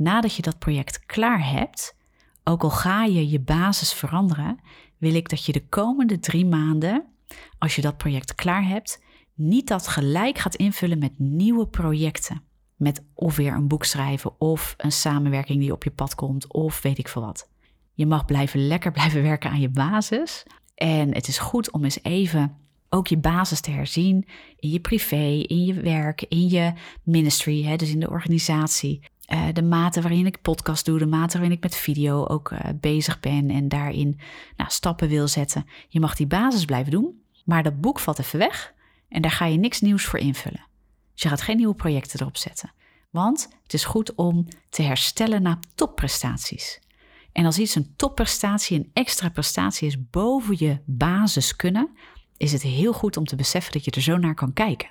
nadat 0.00 0.34
je 0.34 0.42
dat 0.42 0.58
project 0.58 1.06
klaar 1.06 1.50
hebt, 1.50 1.96
ook 2.44 2.62
al 2.62 2.70
ga 2.70 3.04
je 3.04 3.30
je 3.30 3.40
basis 3.40 3.92
veranderen, 3.92 4.58
wil 4.98 5.14
ik 5.14 5.28
dat 5.28 5.44
je 5.44 5.52
de 5.52 5.66
komende 5.68 6.18
drie 6.18 6.46
maanden, 6.46 7.04
als 7.58 7.76
je 7.76 7.82
dat 7.82 7.96
project 7.96 8.34
klaar 8.34 8.66
hebt, 8.66 9.02
niet 9.34 9.68
dat 9.68 9.88
gelijk 9.88 10.38
gaat 10.38 10.54
invullen 10.54 10.98
met 10.98 11.18
nieuwe 11.18 11.66
projecten. 11.66 12.42
met 12.76 13.04
of 13.14 13.36
weer 13.36 13.52
een 13.52 13.68
boek 13.68 13.84
schrijven 13.84 14.40
of 14.40 14.74
een 14.76 14.92
samenwerking 14.92 15.60
die 15.60 15.72
op 15.72 15.84
je 15.84 15.90
pad 15.90 16.14
komt 16.14 16.52
of 16.52 16.82
weet 16.82 16.98
ik 16.98 17.08
veel 17.08 17.22
wat. 17.22 17.48
Je 17.94 18.06
mag 18.06 18.24
blijven 18.24 18.66
lekker 18.66 18.92
blijven 18.98 19.22
werken 19.22 19.50
aan 19.50 19.60
je 19.60 19.68
basis. 19.68 20.42
En 20.74 21.14
het 21.14 21.28
is 21.28 21.38
goed 21.38 21.70
om 21.70 21.84
eens 21.84 22.02
even 22.02 22.56
ook 22.88 23.06
je 23.06 23.18
basis 23.18 23.60
te 23.60 23.70
herzien 23.70 24.26
in 24.56 24.70
je 24.70 24.80
privé, 24.80 25.44
in 25.46 25.64
je 25.64 25.74
werk, 25.74 26.22
in 26.22 26.48
je 26.48 26.72
ministry, 27.02 27.64
hè, 27.64 27.76
dus 27.76 27.90
in 27.90 28.00
de 28.00 28.10
organisatie. 28.10 29.00
Uh, 29.32 29.46
de 29.52 29.62
mate 29.62 30.00
waarin 30.00 30.26
ik 30.26 30.42
podcast 30.42 30.84
doe, 30.84 30.98
de 30.98 31.06
mate 31.06 31.38
waarin 31.38 31.56
ik 31.56 31.62
met 31.62 31.76
video 31.76 32.26
ook 32.26 32.50
uh, 32.50 32.58
bezig 32.74 33.20
ben 33.20 33.50
en 33.50 33.68
daarin 33.68 34.20
nou, 34.56 34.70
stappen 34.70 35.08
wil 35.08 35.28
zetten. 35.28 35.66
Je 35.88 36.00
mag 36.00 36.14
die 36.14 36.26
basis 36.26 36.64
blijven 36.64 36.90
doen, 36.90 37.22
maar 37.44 37.62
dat 37.62 37.80
boek 37.80 37.98
valt 38.00 38.18
even 38.18 38.38
weg 38.38 38.74
en 39.08 39.22
daar 39.22 39.30
ga 39.30 39.44
je 39.44 39.58
niks 39.58 39.80
nieuws 39.80 40.04
voor 40.04 40.18
invullen. 40.18 40.66
Dus 41.12 41.22
je 41.22 41.28
gaat 41.28 41.42
geen 41.42 41.56
nieuwe 41.56 41.74
projecten 41.74 42.20
erop 42.20 42.36
zetten. 42.36 42.72
Want 43.10 43.48
het 43.62 43.74
is 43.74 43.84
goed 43.84 44.14
om 44.14 44.48
te 44.68 44.82
herstellen 44.82 45.42
naar 45.42 45.58
topprestaties. 45.74 46.80
En 47.32 47.44
als 47.44 47.58
iets 47.58 47.74
een 47.74 47.92
topprestatie, 47.96 48.78
een 48.78 48.90
extra 48.92 49.28
prestatie 49.28 49.88
is 49.88 50.08
boven 50.10 50.54
je 50.58 50.78
basis 50.84 51.56
kunnen, 51.56 51.90
is 52.36 52.52
het 52.52 52.62
heel 52.62 52.92
goed 52.92 53.16
om 53.16 53.24
te 53.24 53.36
beseffen 53.36 53.72
dat 53.72 53.84
je 53.84 53.90
er 53.90 54.02
zo 54.02 54.16
naar 54.16 54.34
kan 54.34 54.52
kijken. 54.52 54.90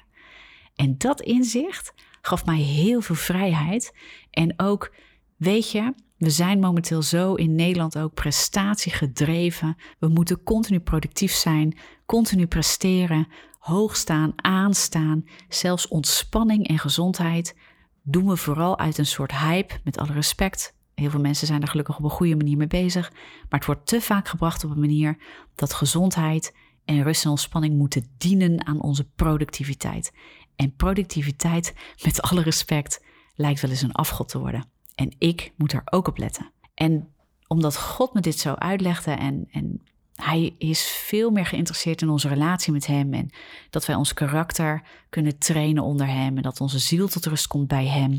En 0.75 0.98
dat 0.98 1.22
inzicht 1.22 1.93
gaf 2.21 2.45
mij 2.45 2.59
heel 2.59 3.01
veel 3.01 3.15
vrijheid. 3.15 3.95
En 4.31 4.53
ook, 4.57 4.93
weet 5.38 5.71
je, 5.71 5.93
we 6.17 6.29
zijn 6.29 6.59
momenteel 6.59 7.01
zo 7.01 7.33
in 7.33 7.55
Nederland 7.55 7.97
ook 7.97 8.13
prestatiegedreven. 8.13 9.77
We 9.99 10.07
moeten 10.07 10.43
continu 10.43 10.79
productief 10.79 11.31
zijn, 11.31 11.77
continu 12.05 12.47
presteren, 12.47 13.27
hoog 13.59 13.95
staan, 13.95 14.33
aanstaan. 14.35 15.25
Zelfs 15.49 15.88
ontspanning 15.88 16.67
en 16.67 16.79
gezondheid 16.79 17.55
doen 18.01 18.27
we 18.27 18.38
vooral 18.38 18.79
uit 18.79 18.97
een 18.97 19.05
soort 19.05 19.31
hype, 19.31 19.79
met 19.83 19.97
alle 19.97 20.13
respect. 20.13 20.77
Heel 20.95 21.09
veel 21.09 21.19
mensen 21.19 21.47
zijn 21.47 21.61
er 21.61 21.67
gelukkig 21.67 21.97
op 21.97 22.03
een 22.03 22.09
goede 22.09 22.35
manier 22.35 22.57
mee 22.57 22.67
bezig. 22.67 23.11
Maar 23.49 23.59
het 23.59 23.65
wordt 23.65 23.88
te 23.88 24.01
vaak 24.01 24.27
gebracht 24.27 24.63
op 24.63 24.71
een 24.71 24.79
manier 24.79 25.17
dat 25.55 25.73
gezondheid 25.73 26.55
en 26.85 27.03
rust 27.03 27.23
en 27.23 27.29
ontspanning 27.29 27.77
moeten 27.77 28.07
dienen 28.17 28.65
aan 28.65 28.81
onze 28.81 29.09
productiviteit. 29.15 30.13
En 30.59 30.75
productiviteit, 30.75 31.73
met 32.03 32.21
alle 32.21 32.41
respect, 32.41 33.03
lijkt 33.35 33.61
wel 33.61 33.71
eens 33.71 33.81
een 33.81 33.91
afgod 33.91 34.29
te 34.29 34.39
worden. 34.39 34.65
En 34.95 35.15
ik 35.17 35.53
moet 35.57 35.73
er 35.73 35.81
ook 35.85 36.07
op 36.07 36.17
letten. 36.17 36.51
En 36.73 37.07
omdat 37.47 37.77
God 37.77 38.13
me 38.13 38.21
dit 38.21 38.39
zo 38.39 38.53
uitlegde 38.53 39.11
en, 39.11 39.47
en 39.51 39.81
hij 40.13 40.55
is 40.57 40.81
veel 40.81 41.31
meer 41.31 41.45
geïnteresseerd 41.45 42.01
in 42.01 42.09
onze 42.09 42.27
relatie 42.27 42.73
met 42.73 42.85
hem 42.85 43.13
en 43.13 43.29
dat 43.69 43.85
wij 43.85 43.95
ons 43.95 44.13
karakter 44.13 44.83
kunnen 45.09 45.37
trainen 45.37 45.83
onder 45.83 46.07
hem 46.07 46.37
en 46.37 46.43
dat 46.43 46.61
onze 46.61 46.79
ziel 46.79 47.07
tot 47.07 47.25
rust 47.25 47.47
komt 47.47 47.67
bij 47.67 47.87
hem 47.87 48.11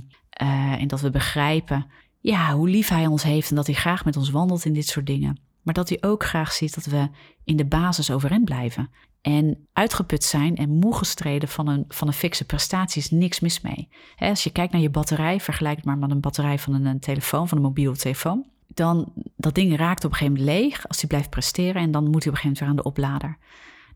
uh, 0.42 0.72
en 0.72 0.88
dat 0.88 1.00
we 1.00 1.10
begrijpen 1.10 1.90
ja, 2.20 2.54
hoe 2.54 2.68
lief 2.68 2.88
hij 2.88 3.06
ons 3.06 3.22
heeft 3.22 3.50
en 3.50 3.56
dat 3.56 3.66
hij 3.66 3.74
graag 3.74 4.04
met 4.04 4.16
ons 4.16 4.30
wandelt 4.30 4.64
in 4.64 4.72
dit 4.72 4.86
soort 4.86 5.06
dingen. 5.06 5.40
Maar 5.62 5.74
dat 5.74 5.88
hij 5.88 5.98
ook 6.00 6.24
graag 6.24 6.52
ziet 6.52 6.74
dat 6.74 6.84
we 6.84 7.08
in 7.44 7.56
de 7.56 7.66
basis 7.66 8.10
overeind 8.10 8.44
blijven. 8.44 8.90
En 9.20 9.66
uitgeput 9.72 10.24
zijn 10.24 10.56
en 10.56 10.70
moe 10.70 10.96
gestreden 10.96 11.48
van 11.48 11.68
een, 11.68 11.84
van 11.88 12.06
een 12.06 12.14
fikse 12.14 12.44
prestatie 12.44 13.02
is 13.02 13.10
niks 13.10 13.40
mis 13.40 13.60
mee. 13.60 13.88
als 14.16 14.44
je 14.44 14.50
kijkt 14.50 14.72
naar 14.72 14.82
je 14.82 14.90
batterij, 14.90 15.40
vergelijk 15.40 15.76
het 15.76 15.84
maar 15.84 15.98
met 15.98 16.10
een 16.10 16.20
batterij 16.20 16.58
van 16.58 16.84
een, 16.84 17.00
telefoon, 17.00 17.48
van 17.48 17.58
een 17.58 17.64
mobiele 17.64 17.96
telefoon. 17.96 18.46
Dan, 18.66 19.12
dat 19.36 19.54
ding 19.54 19.76
raakt 19.76 20.04
op 20.04 20.10
een 20.10 20.16
gegeven 20.16 20.38
moment 20.38 20.60
leeg 20.60 20.88
als 20.88 21.00
hij 21.00 21.08
blijft 21.08 21.30
presteren 21.30 21.82
en 21.82 21.90
dan 21.90 22.10
moet 22.10 22.24
hij 22.24 22.32
op 22.32 22.38
een 22.38 22.42
gegeven 22.42 22.48
moment 22.48 22.58
weer 22.58 22.68
aan 22.68 22.76
de 22.76 22.82
oplader. 22.82 23.38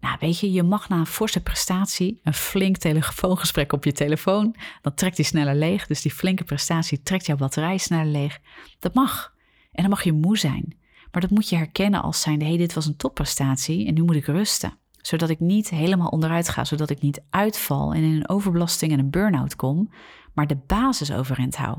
Nou, 0.04 0.16
weet 0.20 0.40
je, 0.40 0.52
je 0.52 0.62
mag 0.62 0.88
na 0.88 0.98
een 0.98 1.06
forse 1.06 1.42
prestatie 1.42 2.20
een 2.22 2.34
flink 2.34 2.76
telefoongesprek 2.76 3.72
op 3.72 3.84
je 3.84 3.92
telefoon. 3.92 4.56
Dan 4.82 4.94
trekt 4.94 5.16
hij 5.16 5.24
sneller 5.24 5.54
leeg. 5.54 5.86
Dus 5.86 6.02
die 6.02 6.12
flinke 6.12 6.44
prestatie 6.44 7.02
trekt 7.02 7.26
jouw 7.26 7.36
batterij 7.36 7.78
sneller 7.78 8.12
leeg. 8.12 8.40
Dat 8.78 8.94
mag. 8.94 9.34
En 9.72 9.82
dan 9.82 9.90
mag 9.90 10.02
je 10.02 10.12
moe 10.12 10.38
zijn. 10.38 10.76
Maar 11.14 11.22
dat 11.22 11.32
moet 11.32 11.48
je 11.48 11.56
herkennen 11.56 12.02
als 12.02 12.20
zijnde, 12.20 12.44
hé, 12.44 12.50
hey, 12.50 12.58
dit 12.58 12.74
was 12.74 12.86
een 12.86 12.96
topprestatie 12.96 13.86
en 13.86 13.94
nu 13.94 14.02
moet 14.02 14.14
ik 14.14 14.26
rusten. 14.26 14.78
Zodat 15.00 15.28
ik 15.28 15.40
niet 15.40 15.70
helemaal 15.70 16.08
onderuit 16.08 16.48
ga, 16.48 16.64
zodat 16.64 16.90
ik 16.90 17.00
niet 17.00 17.22
uitval 17.30 17.94
en 17.94 18.02
in 18.02 18.14
een 18.14 18.28
overbelasting 18.28 18.92
en 18.92 18.98
een 18.98 19.10
burn-out 19.10 19.56
kom, 19.56 19.90
maar 20.32 20.46
de 20.46 20.58
basis 20.66 21.12
overeind 21.12 21.56
hou. 21.56 21.78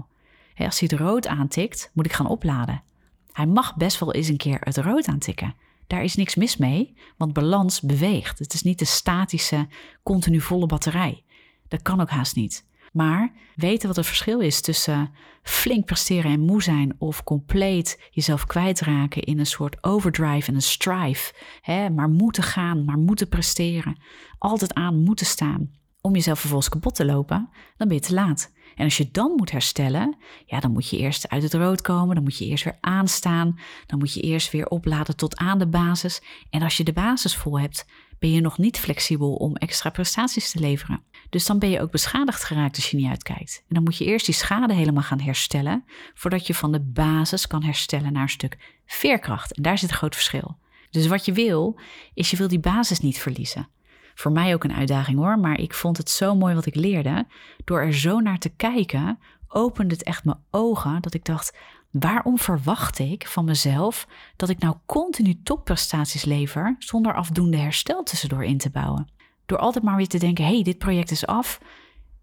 als 0.58 0.80
hij 0.80 0.90
het 0.92 1.00
rood 1.00 1.28
aantikt, 1.28 1.92
moet 1.94 2.06
ik 2.06 2.14
gaan 2.14 2.28
opladen. 2.28 2.84
Hij 3.32 3.46
mag 3.46 3.76
best 3.76 4.00
wel 4.00 4.14
eens 4.14 4.28
een 4.28 4.38
keer 4.38 4.58
het 4.60 4.78
rood 4.78 5.08
aantikken. 5.08 5.56
Daar 5.88 6.04
is 6.04 6.16
niks 6.16 6.36
mis 6.36 6.58
mee, 6.58 6.94
want 7.18 7.34
balans 7.34 7.82
beweegt. 7.82 8.40
Het 8.40 8.54
is 8.54 8.62
niet 8.62 8.80
de 8.80 8.86
statische, 8.86 9.68
continu 10.04 10.42
volle 10.42 10.66
batterij. 10.66 11.24
Dat 11.68 11.82
kan 11.82 12.02
ook 12.02 12.10
haast 12.10 12.36
niet. 12.36 12.66
Maar 12.96 13.32
weten 13.56 13.88
wat 13.88 13.96
het 13.96 14.06
verschil 14.06 14.40
is 14.40 14.62
tussen 14.62 15.14
flink 15.44 15.86
presteren 15.86 16.32
en 16.32 16.40
moe 16.40 16.64
zijn 16.64 16.96
of 16.98 17.24
compleet 17.24 18.08
jezelf 18.12 18.46
kwijtraken 18.46 19.22
in 19.22 19.40
een 19.40 19.46
soort 19.46 19.84
overdrive 19.84 20.50
en 20.50 20.56
een 20.56 20.62
strive. 20.62 21.34
Hè? 21.62 21.90
Maar 21.90 22.10
moeten 22.10 22.44
gaan, 22.44 22.86
maar 22.86 22.98
moeten 22.98 23.28
presteren. 23.28 24.00
Altijd 24.38 24.74
aan 24.74 25.04
moeten 25.04 25.26
staan 25.26 25.72
om 26.02 26.14
jezelf 26.14 26.40
vervolgens 26.40 26.70
kapot 26.70 26.96
te 26.96 27.06
lopen, 27.06 27.50
dan 27.78 27.88
ben 27.88 27.98
je 27.98 28.04
te 28.04 28.14
laat. 28.14 28.54
En 28.76 28.84
als 28.84 28.98
je 28.98 29.12
dan 29.12 29.32
moet 29.36 29.52
herstellen, 29.52 30.18
ja, 30.46 30.60
dan 30.60 30.72
moet 30.72 30.90
je 30.90 30.98
eerst 30.98 31.30
uit 31.30 31.44
het 31.44 31.54
rood 31.54 31.82
komen, 31.82 32.16
dan 32.16 32.24
moet 32.24 32.38
je 32.38 32.46
eerst 32.46 32.64
weer 32.64 32.78
aanstaan, 32.82 33.60
dan 33.86 34.00
moet 34.00 34.14
je 34.14 34.22
eerst 34.22 34.52
weer 34.52 34.68
opladen 34.68 35.16
tot 35.16 35.38
aan 35.38 35.60
de 35.60 35.68
basis. 35.68 36.22
En 36.50 36.62
als 36.62 36.78
je 36.78 36.84
de 36.84 36.94
basis 36.94 37.36
vol 37.36 37.60
hebt, 37.60 37.86
ben 38.20 38.32
je 38.32 38.42
nog 38.42 38.58
niet 38.58 38.80
flexibel 38.80 39.34
om 39.34 39.56
extra 39.56 39.90
prestaties 39.90 40.52
te 40.52 40.60
leveren. 40.60 41.04
Dus 41.30 41.46
dan 41.46 41.60
ben 41.60 41.70
je 41.70 41.82
ook 41.82 41.92
beschadigd 41.92 42.44
geraakt 42.44 42.76
als 42.76 42.92
je 42.92 42.98
niet 42.98 43.10
uitkijkt. 43.10 43.64
En 43.68 43.76
dan 43.76 43.84
moet 43.84 43.98
je 43.98 44.06
eerst 44.06 44.26
die 44.26 44.36
schade 44.36 44.74
helemaal 44.74 45.04
gaan 45.04 45.20
herstellen, 45.20 45.84
voordat 46.14 46.48
je 46.48 46.54
van 46.54 46.72
de 46.72 46.82
basis 46.82 47.48
kan 47.48 47.64
herstellen 47.64 48.14
naar 48.14 48.22
een 48.22 48.30
stuk 48.30 48.58
veerkracht. 48.86 49.54
En 49.54 49.64
daar 49.64 49.78
zit 49.78 49.90
een 49.90 49.96
groot 49.96 50.16
verschil. 50.16 50.58
Dus 50.90 51.08
wat 51.08 51.26
je 51.26 51.34
wil, 51.34 51.80
is 52.14 52.32
je 52.32 52.38
wil 52.38 52.48
die 52.48 52.60
basis 52.60 53.00
niet 53.00 53.20
verliezen. 53.20 53.68
Voor 54.16 54.32
mij 54.32 54.54
ook 54.54 54.64
een 54.64 54.74
uitdaging 54.74 55.18
hoor, 55.18 55.40
maar 55.40 55.60
ik 55.60 55.74
vond 55.74 55.98
het 55.98 56.10
zo 56.10 56.36
mooi 56.36 56.56
wat 56.56 56.66
ik 56.66 56.76
leerde. 56.76 57.28
Door 57.64 57.80
er 57.80 57.94
zo 57.94 58.20
naar 58.20 58.38
te 58.38 58.50
kijken, 58.50 59.20
opende 59.48 59.94
het 59.94 60.04
echt 60.04 60.24
mijn 60.24 60.40
ogen 60.52 61.02
dat 61.02 61.14
ik 61.14 61.26
dacht: 61.26 61.58
waarom 62.00 62.38
verwacht 62.38 63.00
ik 63.00 63.28
van 63.28 63.46
mezelf 63.46 64.08
dat 64.36 64.50
ik 64.50 64.60
nou 64.60 64.76
continu 64.86 65.42
topprestaties 65.44 66.26
lever 66.26 66.76
zonder 66.80 67.16
afdoende 67.16 67.58
herstel 67.58 68.04
tussendoor 68.04 68.44
in 68.44 68.58
te 68.58 68.70
bouwen? 68.70 69.10
Door 69.46 69.58
altijd 69.58 69.84
maar 69.84 69.96
weer 69.96 70.08
te 70.08 70.18
denken: 70.18 70.46
hé, 70.46 70.54
hey, 70.54 70.64
dit 70.64 70.78
project 70.78 71.12
is 71.12 71.26
af. 71.26 71.60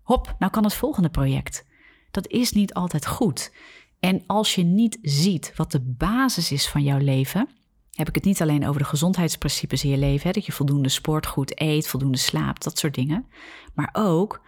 Hop, 0.03 0.35
nou 0.39 0.53
kan 0.53 0.65
het 0.65 0.75
volgende 0.75 1.09
project. 1.09 1.65
Dat 2.11 2.29
is 2.29 2.53
niet 2.53 2.75
altijd 2.75 3.07
goed. 3.07 3.53
En 4.01 4.23
als 4.27 4.55
je 4.55 4.63
niet 4.63 4.99
ziet 5.03 5.53
wat 5.57 5.73
de 5.73 5.81
basis 5.81 6.53
is 6.53 6.69
van 6.69 6.83
jouw 6.83 6.99
leven, 6.99 7.49
heb 7.91 8.09
ik 8.09 8.15
het 8.15 8.25
niet 8.25 8.43
alleen 8.43 8.67
over 8.67 8.81
de 8.81 8.87
gezondheidsprincipes 8.87 9.85
in 9.85 9.91
je 9.91 9.99
leven, 9.99 10.27
hè, 10.27 10.33
dat 10.33 10.47
je 10.47 10.53
voldoende 10.53 10.89
sport, 10.89 11.27
goed 11.27 11.61
eet, 11.61 11.89
voldoende 11.89 12.19
slaapt, 12.19 12.65
dat 12.65 12.79
soort 12.79 12.95
dingen, 12.95 13.27
maar 13.75 13.91
ook 13.93 14.41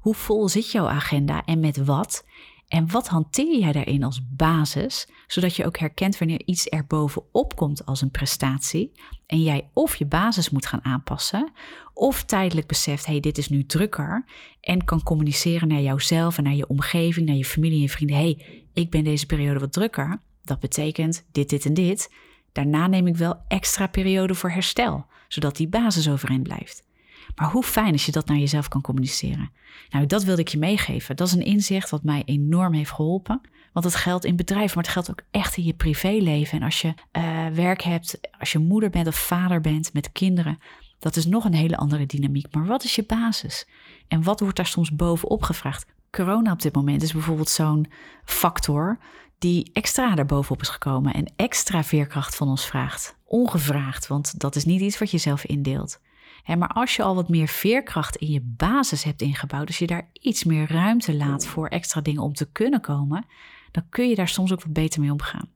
hoe 0.00 0.14
vol 0.14 0.48
zit 0.48 0.70
jouw 0.70 0.86
agenda 0.86 1.44
en 1.44 1.60
met 1.60 1.76
wat? 1.84 2.24
En 2.68 2.90
wat 2.90 3.08
hanteer 3.08 3.58
jij 3.58 3.72
daarin 3.72 4.04
als 4.04 4.20
basis, 4.36 5.08
zodat 5.26 5.56
je 5.56 5.66
ook 5.66 5.78
herkent 5.78 6.18
wanneer 6.18 6.42
iets 6.44 6.66
er 6.70 6.86
bovenop 6.86 7.56
komt 7.56 7.86
als 7.86 8.00
een 8.00 8.10
prestatie 8.10 8.92
en 9.26 9.42
jij 9.42 9.70
of 9.72 9.96
je 9.96 10.06
basis 10.06 10.50
moet 10.50 10.66
gaan 10.66 10.84
aanpassen, 10.84 11.52
of 11.94 12.24
tijdelijk 12.24 12.66
beseft, 12.66 13.06
hé, 13.06 13.12
hey, 13.12 13.20
dit 13.20 13.38
is 13.38 13.48
nu 13.48 13.66
drukker 13.66 14.24
en 14.60 14.84
kan 14.84 15.02
communiceren 15.02 15.68
naar 15.68 15.80
jouzelf 15.80 16.38
en 16.38 16.44
naar 16.44 16.54
je 16.54 16.68
omgeving, 16.68 17.26
naar 17.26 17.36
je 17.36 17.44
familie 17.44 17.82
en 17.82 17.88
vrienden, 17.88 18.16
hé, 18.16 18.22
hey, 18.22 18.62
ik 18.72 18.90
ben 18.90 19.04
deze 19.04 19.26
periode 19.26 19.58
wat 19.58 19.72
drukker, 19.72 20.20
dat 20.44 20.60
betekent 20.60 21.26
dit, 21.32 21.48
dit 21.48 21.64
en 21.64 21.74
dit. 21.74 22.12
Daarna 22.52 22.86
neem 22.86 23.06
ik 23.06 23.16
wel 23.16 23.44
extra 23.48 23.86
periode 23.86 24.34
voor 24.34 24.50
herstel, 24.50 25.06
zodat 25.28 25.56
die 25.56 25.68
basis 25.68 26.10
overeind 26.10 26.42
blijft. 26.42 26.87
Maar 27.34 27.50
hoe 27.50 27.62
fijn 27.62 27.92
als 27.92 28.06
je 28.06 28.12
dat 28.12 28.26
naar 28.26 28.36
jezelf 28.36 28.68
kan 28.68 28.80
communiceren. 28.80 29.50
Nou, 29.90 30.06
dat 30.06 30.24
wilde 30.24 30.40
ik 30.40 30.48
je 30.48 30.58
meegeven. 30.58 31.16
Dat 31.16 31.26
is 31.26 31.32
een 31.32 31.44
inzicht 31.44 31.90
wat 31.90 32.02
mij 32.02 32.22
enorm 32.24 32.72
heeft 32.72 32.90
geholpen. 32.90 33.40
Want 33.72 33.84
het 33.84 33.94
geldt 33.94 34.24
in 34.24 34.36
bedrijven, 34.36 34.74
maar 34.74 34.84
het 34.84 34.92
geldt 34.92 35.10
ook 35.10 35.22
echt 35.30 35.56
in 35.56 35.64
je 35.64 35.74
privéleven. 35.74 36.58
En 36.58 36.64
als 36.64 36.80
je 36.80 36.94
uh, 37.12 37.46
werk 37.46 37.82
hebt, 37.82 38.18
als 38.38 38.52
je 38.52 38.58
moeder 38.58 38.90
bent 38.90 39.06
of 39.06 39.16
vader 39.16 39.60
bent 39.60 39.92
met 39.92 40.12
kinderen, 40.12 40.58
dat 40.98 41.16
is 41.16 41.26
nog 41.26 41.44
een 41.44 41.54
hele 41.54 41.76
andere 41.76 42.06
dynamiek. 42.06 42.54
Maar 42.54 42.66
wat 42.66 42.84
is 42.84 42.94
je 42.94 43.04
basis? 43.06 43.66
En 44.08 44.22
wat 44.22 44.40
wordt 44.40 44.56
daar 44.56 44.66
soms 44.66 44.94
bovenop 44.94 45.42
gevraagd? 45.42 45.86
Corona 46.10 46.52
op 46.52 46.62
dit 46.62 46.74
moment 46.74 47.02
is 47.02 47.12
bijvoorbeeld 47.12 47.48
zo'n 47.48 47.86
factor 48.24 48.98
die 49.38 49.70
extra 49.72 50.16
erbovenop 50.16 50.60
is 50.62 50.68
gekomen 50.68 51.14
en 51.14 51.32
extra 51.36 51.84
veerkracht 51.84 52.36
van 52.36 52.48
ons 52.48 52.66
vraagt. 52.66 53.16
Ongevraagd, 53.24 54.06
want 54.06 54.40
dat 54.40 54.56
is 54.56 54.64
niet 54.64 54.80
iets 54.80 54.98
wat 54.98 55.10
je 55.10 55.18
zelf 55.18 55.44
indeelt. 55.44 56.00
Maar 56.46 56.68
als 56.68 56.96
je 56.96 57.02
al 57.02 57.14
wat 57.14 57.28
meer 57.28 57.48
veerkracht 57.48 58.16
in 58.16 58.30
je 58.30 58.40
basis 58.42 59.02
hebt 59.02 59.22
ingebouwd, 59.22 59.66
dus 59.66 59.78
je 59.78 59.86
daar 59.86 60.08
iets 60.12 60.44
meer 60.44 60.70
ruimte 60.70 61.14
laat 61.14 61.46
voor 61.46 61.68
extra 61.68 62.00
dingen 62.00 62.22
om 62.22 62.32
te 62.32 62.52
kunnen 62.52 62.80
komen, 62.80 63.26
dan 63.70 63.88
kun 63.88 64.08
je 64.08 64.14
daar 64.14 64.28
soms 64.28 64.52
ook 64.52 64.62
wat 64.62 64.72
beter 64.72 65.00
mee 65.00 65.12
omgaan. 65.12 65.48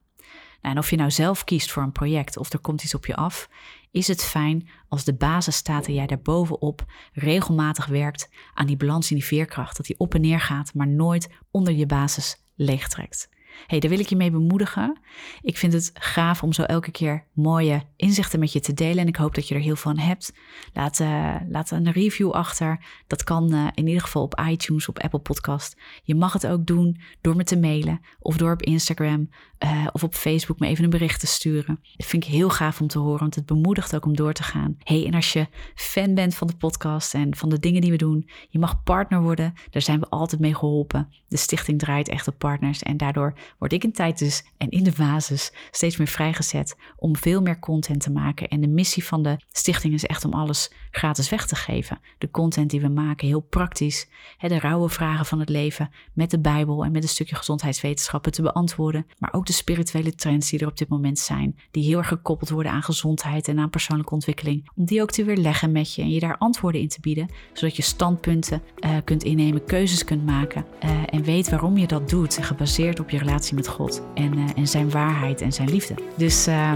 Nou, 0.61 0.75
en 0.75 0.77
of 0.77 0.89
je 0.89 0.95
nou 0.95 1.11
zelf 1.11 1.43
kiest 1.43 1.71
voor 1.71 1.83
een 1.83 1.91
project 1.91 2.37
of 2.37 2.53
er 2.53 2.59
komt 2.59 2.83
iets 2.83 2.95
op 2.95 3.05
je 3.05 3.15
af, 3.15 3.49
is 3.91 4.07
het 4.07 4.23
fijn 4.23 4.69
als 4.87 5.03
de 5.03 5.13
basis 5.13 5.55
staat 5.55 5.87
en 5.87 5.93
jij 5.93 6.07
daarbovenop 6.07 6.85
regelmatig 7.13 7.85
werkt 7.85 8.29
aan 8.53 8.65
die 8.65 8.77
balans 8.77 9.11
in 9.11 9.15
die 9.15 9.25
veerkracht. 9.25 9.77
Dat 9.77 9.85
die 9.85 9.99
op 9.99 10.13
en 10.13 10.21
neer 10.21 10.39
gaat, 10.39 10.73
maar 10.73 10.87
nooit 10.87 11.29
onder 11.51 11.73
je 11.73 11.85
basis 11.85 12.43
leegtrekt 12.55 13.31
hey, 13.67 13.79
daar 13.79 13.89
wil 13.89 13.99
ik 13.99 14.07
je 14.07 14.15
mee 14.15 14.31
bemoedigen. 14.31 14.99
Ik 15.41 15.57
vind 15.57 15.73
het 15.73 15.91
gaaf 15.93 16.43
om 16.43 16.53
zo 16.53 16.63
elke 16.63 16.91
keer 16.91 17.23
mooie 17.33 17.81
inzichten 17.95 18.39
met 18.39 18.53
je 18.53 18.59
te 18.59 18.73
delen. 18.73 18.97
En 18.97 19.07
ik 19.07 19.15
hoop 19.15 19.35
dat 19.35 19.47
je 19.47 19.55
er 19.55 19.61
heel 19.61 19.75
veel 19.75 19.91
van 19.93 19.97
hebt. 19.97 20.33
Laat, 20.73 20.99
uh, 20.99 21.35
laat 21.49 21.71
een 21.71 21.91
review 21.91 22.31
achter. 22.31 22.85
Dat 23.07 23.23
kan 23.23 23.53
uh, 23.53 23.67
in 23.73 23.87
ieder 23.87 24.01
geval 24.01 24.23
op 24.23 24.41
iTunes, 24.49 24.87
op 24.87 24.99
Apple 24.99 25.19
Podcast. 25.19 25.77
Je 26.03 26.15
mag 26.15 26.33
het 26.33 26.47
ook 26.47 26.65
doen 26.65 27.01
door 27.21 27.35
me 27.35 27.43
te 27.43 27.59
mailen. 27.59 28.01
Of 28.19 28.37
door 28.37 28.51
op 28.51 28.61
Instagram 28.61 29.29
uh, 29.63 29.87
of 29.91 30.03
op 30.03 30.13
Facebook 30.13 30.59
me 30.59 30.67
even 30.67 30.83
een 30.83 30.89
bericht 30.89 31.19
te 31.19 31.27
sturen. 31.27 31.79
Dat 31.95 32.07
vind 32.07 32.23
ik 32.23 32.29
heel 32.29 32.49
gaaf 32.49 32.81
om 32.81 32.87
te 32.87 32.99
horen, 32.99 33.19
want 33.19 33.35
het 33.35 33.45
bemoedigt 33.45 33.95
ook 33.95 34.05
om 34.05 34.15
door 34.15 34.33
te 34.33 34.43
gaan. 34.43 34.75
hey, 34.83 35.05
en 35.05 35.13
als 35.13 35.33
je 35.33 35.47
fan 35.75 36.13
bent 36.13 36.35
van 36.35 36.47
de 36.47 36.55
podcast 36.55 37.13
en 37.13 37.35
van 37.35 37.49
de 37.49 37.59
dingen 37.59 37.81
die 37.81 37.91
we 37.91 37.97
doen, 37.97 38.29
je 38.49 38.59
mag 38.59 38.83
partner 38.83 39.21
worden. 39.21 39.53
Daar 39.69 39.81
zijn 39.81 39.99
we 39.99 40.09
altijd 40.09 40.41
mee 40.41 40.55
geholpen. 40.55 41.09
De 41.27 41.37
stichting 41.37 41.79
draait 41.79 42.09
echt 42.09 42.27
op 42.27 42.37
partners 42.37 42.83
en 42.83 42.97
daardoor 42.97 43.33
word 43.59 43.73
ik 43.73 43.83
in 43.83 43.91
tijd 43.91 44.19
dus 44.19 44.43
en 44.57 44.69
in 44.69 44.83
de 44.83 44.93
basis 44.97 45.51
steeds 45.71 45.97
meer 45.97 46.07
vrijgezet 46.07 46.75
om 46.95 47.15
veel 47.15 47.41
meer 47.41 47.59
content 47.59 48.01
te 48.01 48.11
maken. 48.11 48.47
En 48.47 48.61
de 48.61 48.67
missie 48.67 49.05
van 49.05 49.23
de 49.23 49.37
stichting 49.51 49.93
is 49.93 50.05
echt 50.05 50.25
om 50.25 50.33
alles 50.33 50.71
gratis 50.91 51.29
weg 51.29 51.47
te 51.47 51.55
geven. 51.55 51.99
De 52.17 52.31
content 52.31 52.69
die 52.69 52.81
we 52.81 52.87
maken, 52.87 53.27
heel 53.27 53.39
praktisch. 53.39 54.07
Hè, 54.37 54.47
de 54.47 54.59
rauwe 54.59 54.89
vragen 54.89 55.25
van 55.25 55.39
het 55.39 55.49
leven 55.49 55.89
met 56.13 56.31
de 56.31 56.39
Bijbel 56.39 56.83
en 56.83 56.91
met 56.91 57.03
een 57.03 57.09
stukje 57.09 57.35
gezondheidswetenschappen 57.35 58.31
te 58.31 58.41
beantwoorden. 58.41 59.05
Maar 59.19 59.33
ook 59.33 59.45
de 59.45 59.53
spirituele 59.53 60.15
trends 60.15 60.49
die 60.49 60.59
er 60.59 60.67
op 60.67 60.77
dit 60.77 60.87
moment 60.87 61.19
zijn, 61.19 61.55
die 61.71 61.83
heel 61.83 61.97
erg 61.97 62.07
gekoppeld 62.07 62.49
worden 62.49 62.71
aan 62.71 62.83
gezondheid 62.83 63.47
en 63.47 63.59
aan 63.59 63.69
persoonlijke 63.69 64.13
ontwikkeling. 64.13 64.69
Om 64.75 64.85
die 64.85 65.01
ook 65.01 65.11
te 65.11 65.23
weerleggen 65.23 65.71
met 65.71 65.93
je 65.93 66.01
en 66.01 66.09
je 66.09 66.19
daar 66.19 66.37
antwoorden 66.37 66.81
in 66.81 66.87
te 66.87 66.99
bieden, 67.01 67.29
zodat 67.53 67.75
je 67.75 67.81
standpunten 67.81 68.61
uh, 68.79 68.97
kunt 69.03 69.23
innemen, 69.23 69.65
keuzes 69.65 70.03
kunt 70.03 70.25
maken 70.25 70.65
uh, 70.83 71.01
en 71.09 71.23
weet 71.23 71.49
waarom 71.49 71.77
je 71.77 71.87
dat 71.87 72.09
doet, 72.09 72.37
gebaseerd 72.41 72.99
op 72.99 73.09
je 73.09 73.17
relatie 73.33 73.55
met 73.55 73.67
God 73.67 74.01
en, 74.13 74.37
uh, 74.37 74.43
en 74.55 74.67
zijn 74.67 74.89
waarheid 74.89 75.41
en 75.41 75.53
zijn 75.53 75.69
liefde. 75.69 75.93
Dus 76.15 76.47
uh, 76.47 76.71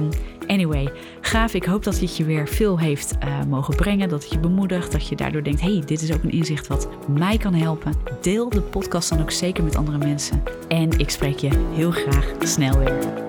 anyway, 0.48 0.92
gaaf. 1.22 1.54
Ik 1.54 1.66
hoop 1.66 1.84
dat 1.84 2.00
dit 2.00 2.18
je 2.18 2.24
weer 2.24 2.48
veel 2.48 2.80
heeft 2.80 3.16
uh, 3.24 3.44
mogen 3.48 3.76
brengen. 3.76 4.10
Dat 4.10 4.24
het 4.24 4.32
je 4.32 4.40
bemoedigt. 4.40 4.92
Dat 4.92 5.08
je 5.08 5.16
daardoor 5.16 5.44
denkt: 5.44 5.62
hey, 5.62 5.84
dit 5.86 6.02
is 6.02 6.14
ook 6.14 6.24
een 6.24 6.32
inzicht 6.32 6.68
wat 6.68 6.88
mij 7.08 7.38
kan 7.38 7.54
helpen. 7.54 7.94
Deel 8.22 8.50
de 8.50 8.62
podcast 8.62 9.10
dan 9.10 9.22
ook 9.22 9.32
zeker 9.32 9.64
met 9.64 9.76
andere 9.76 9.98
mensen. 9.98 10.44
En 10.68 11.00
ik 11.00 11.10
spreek 11.10 11.38
je 11.38 11.50
heel 11.74 11.92
graag 11.92 12.34
snel 12.40 12.78
weer. 12.78 13.27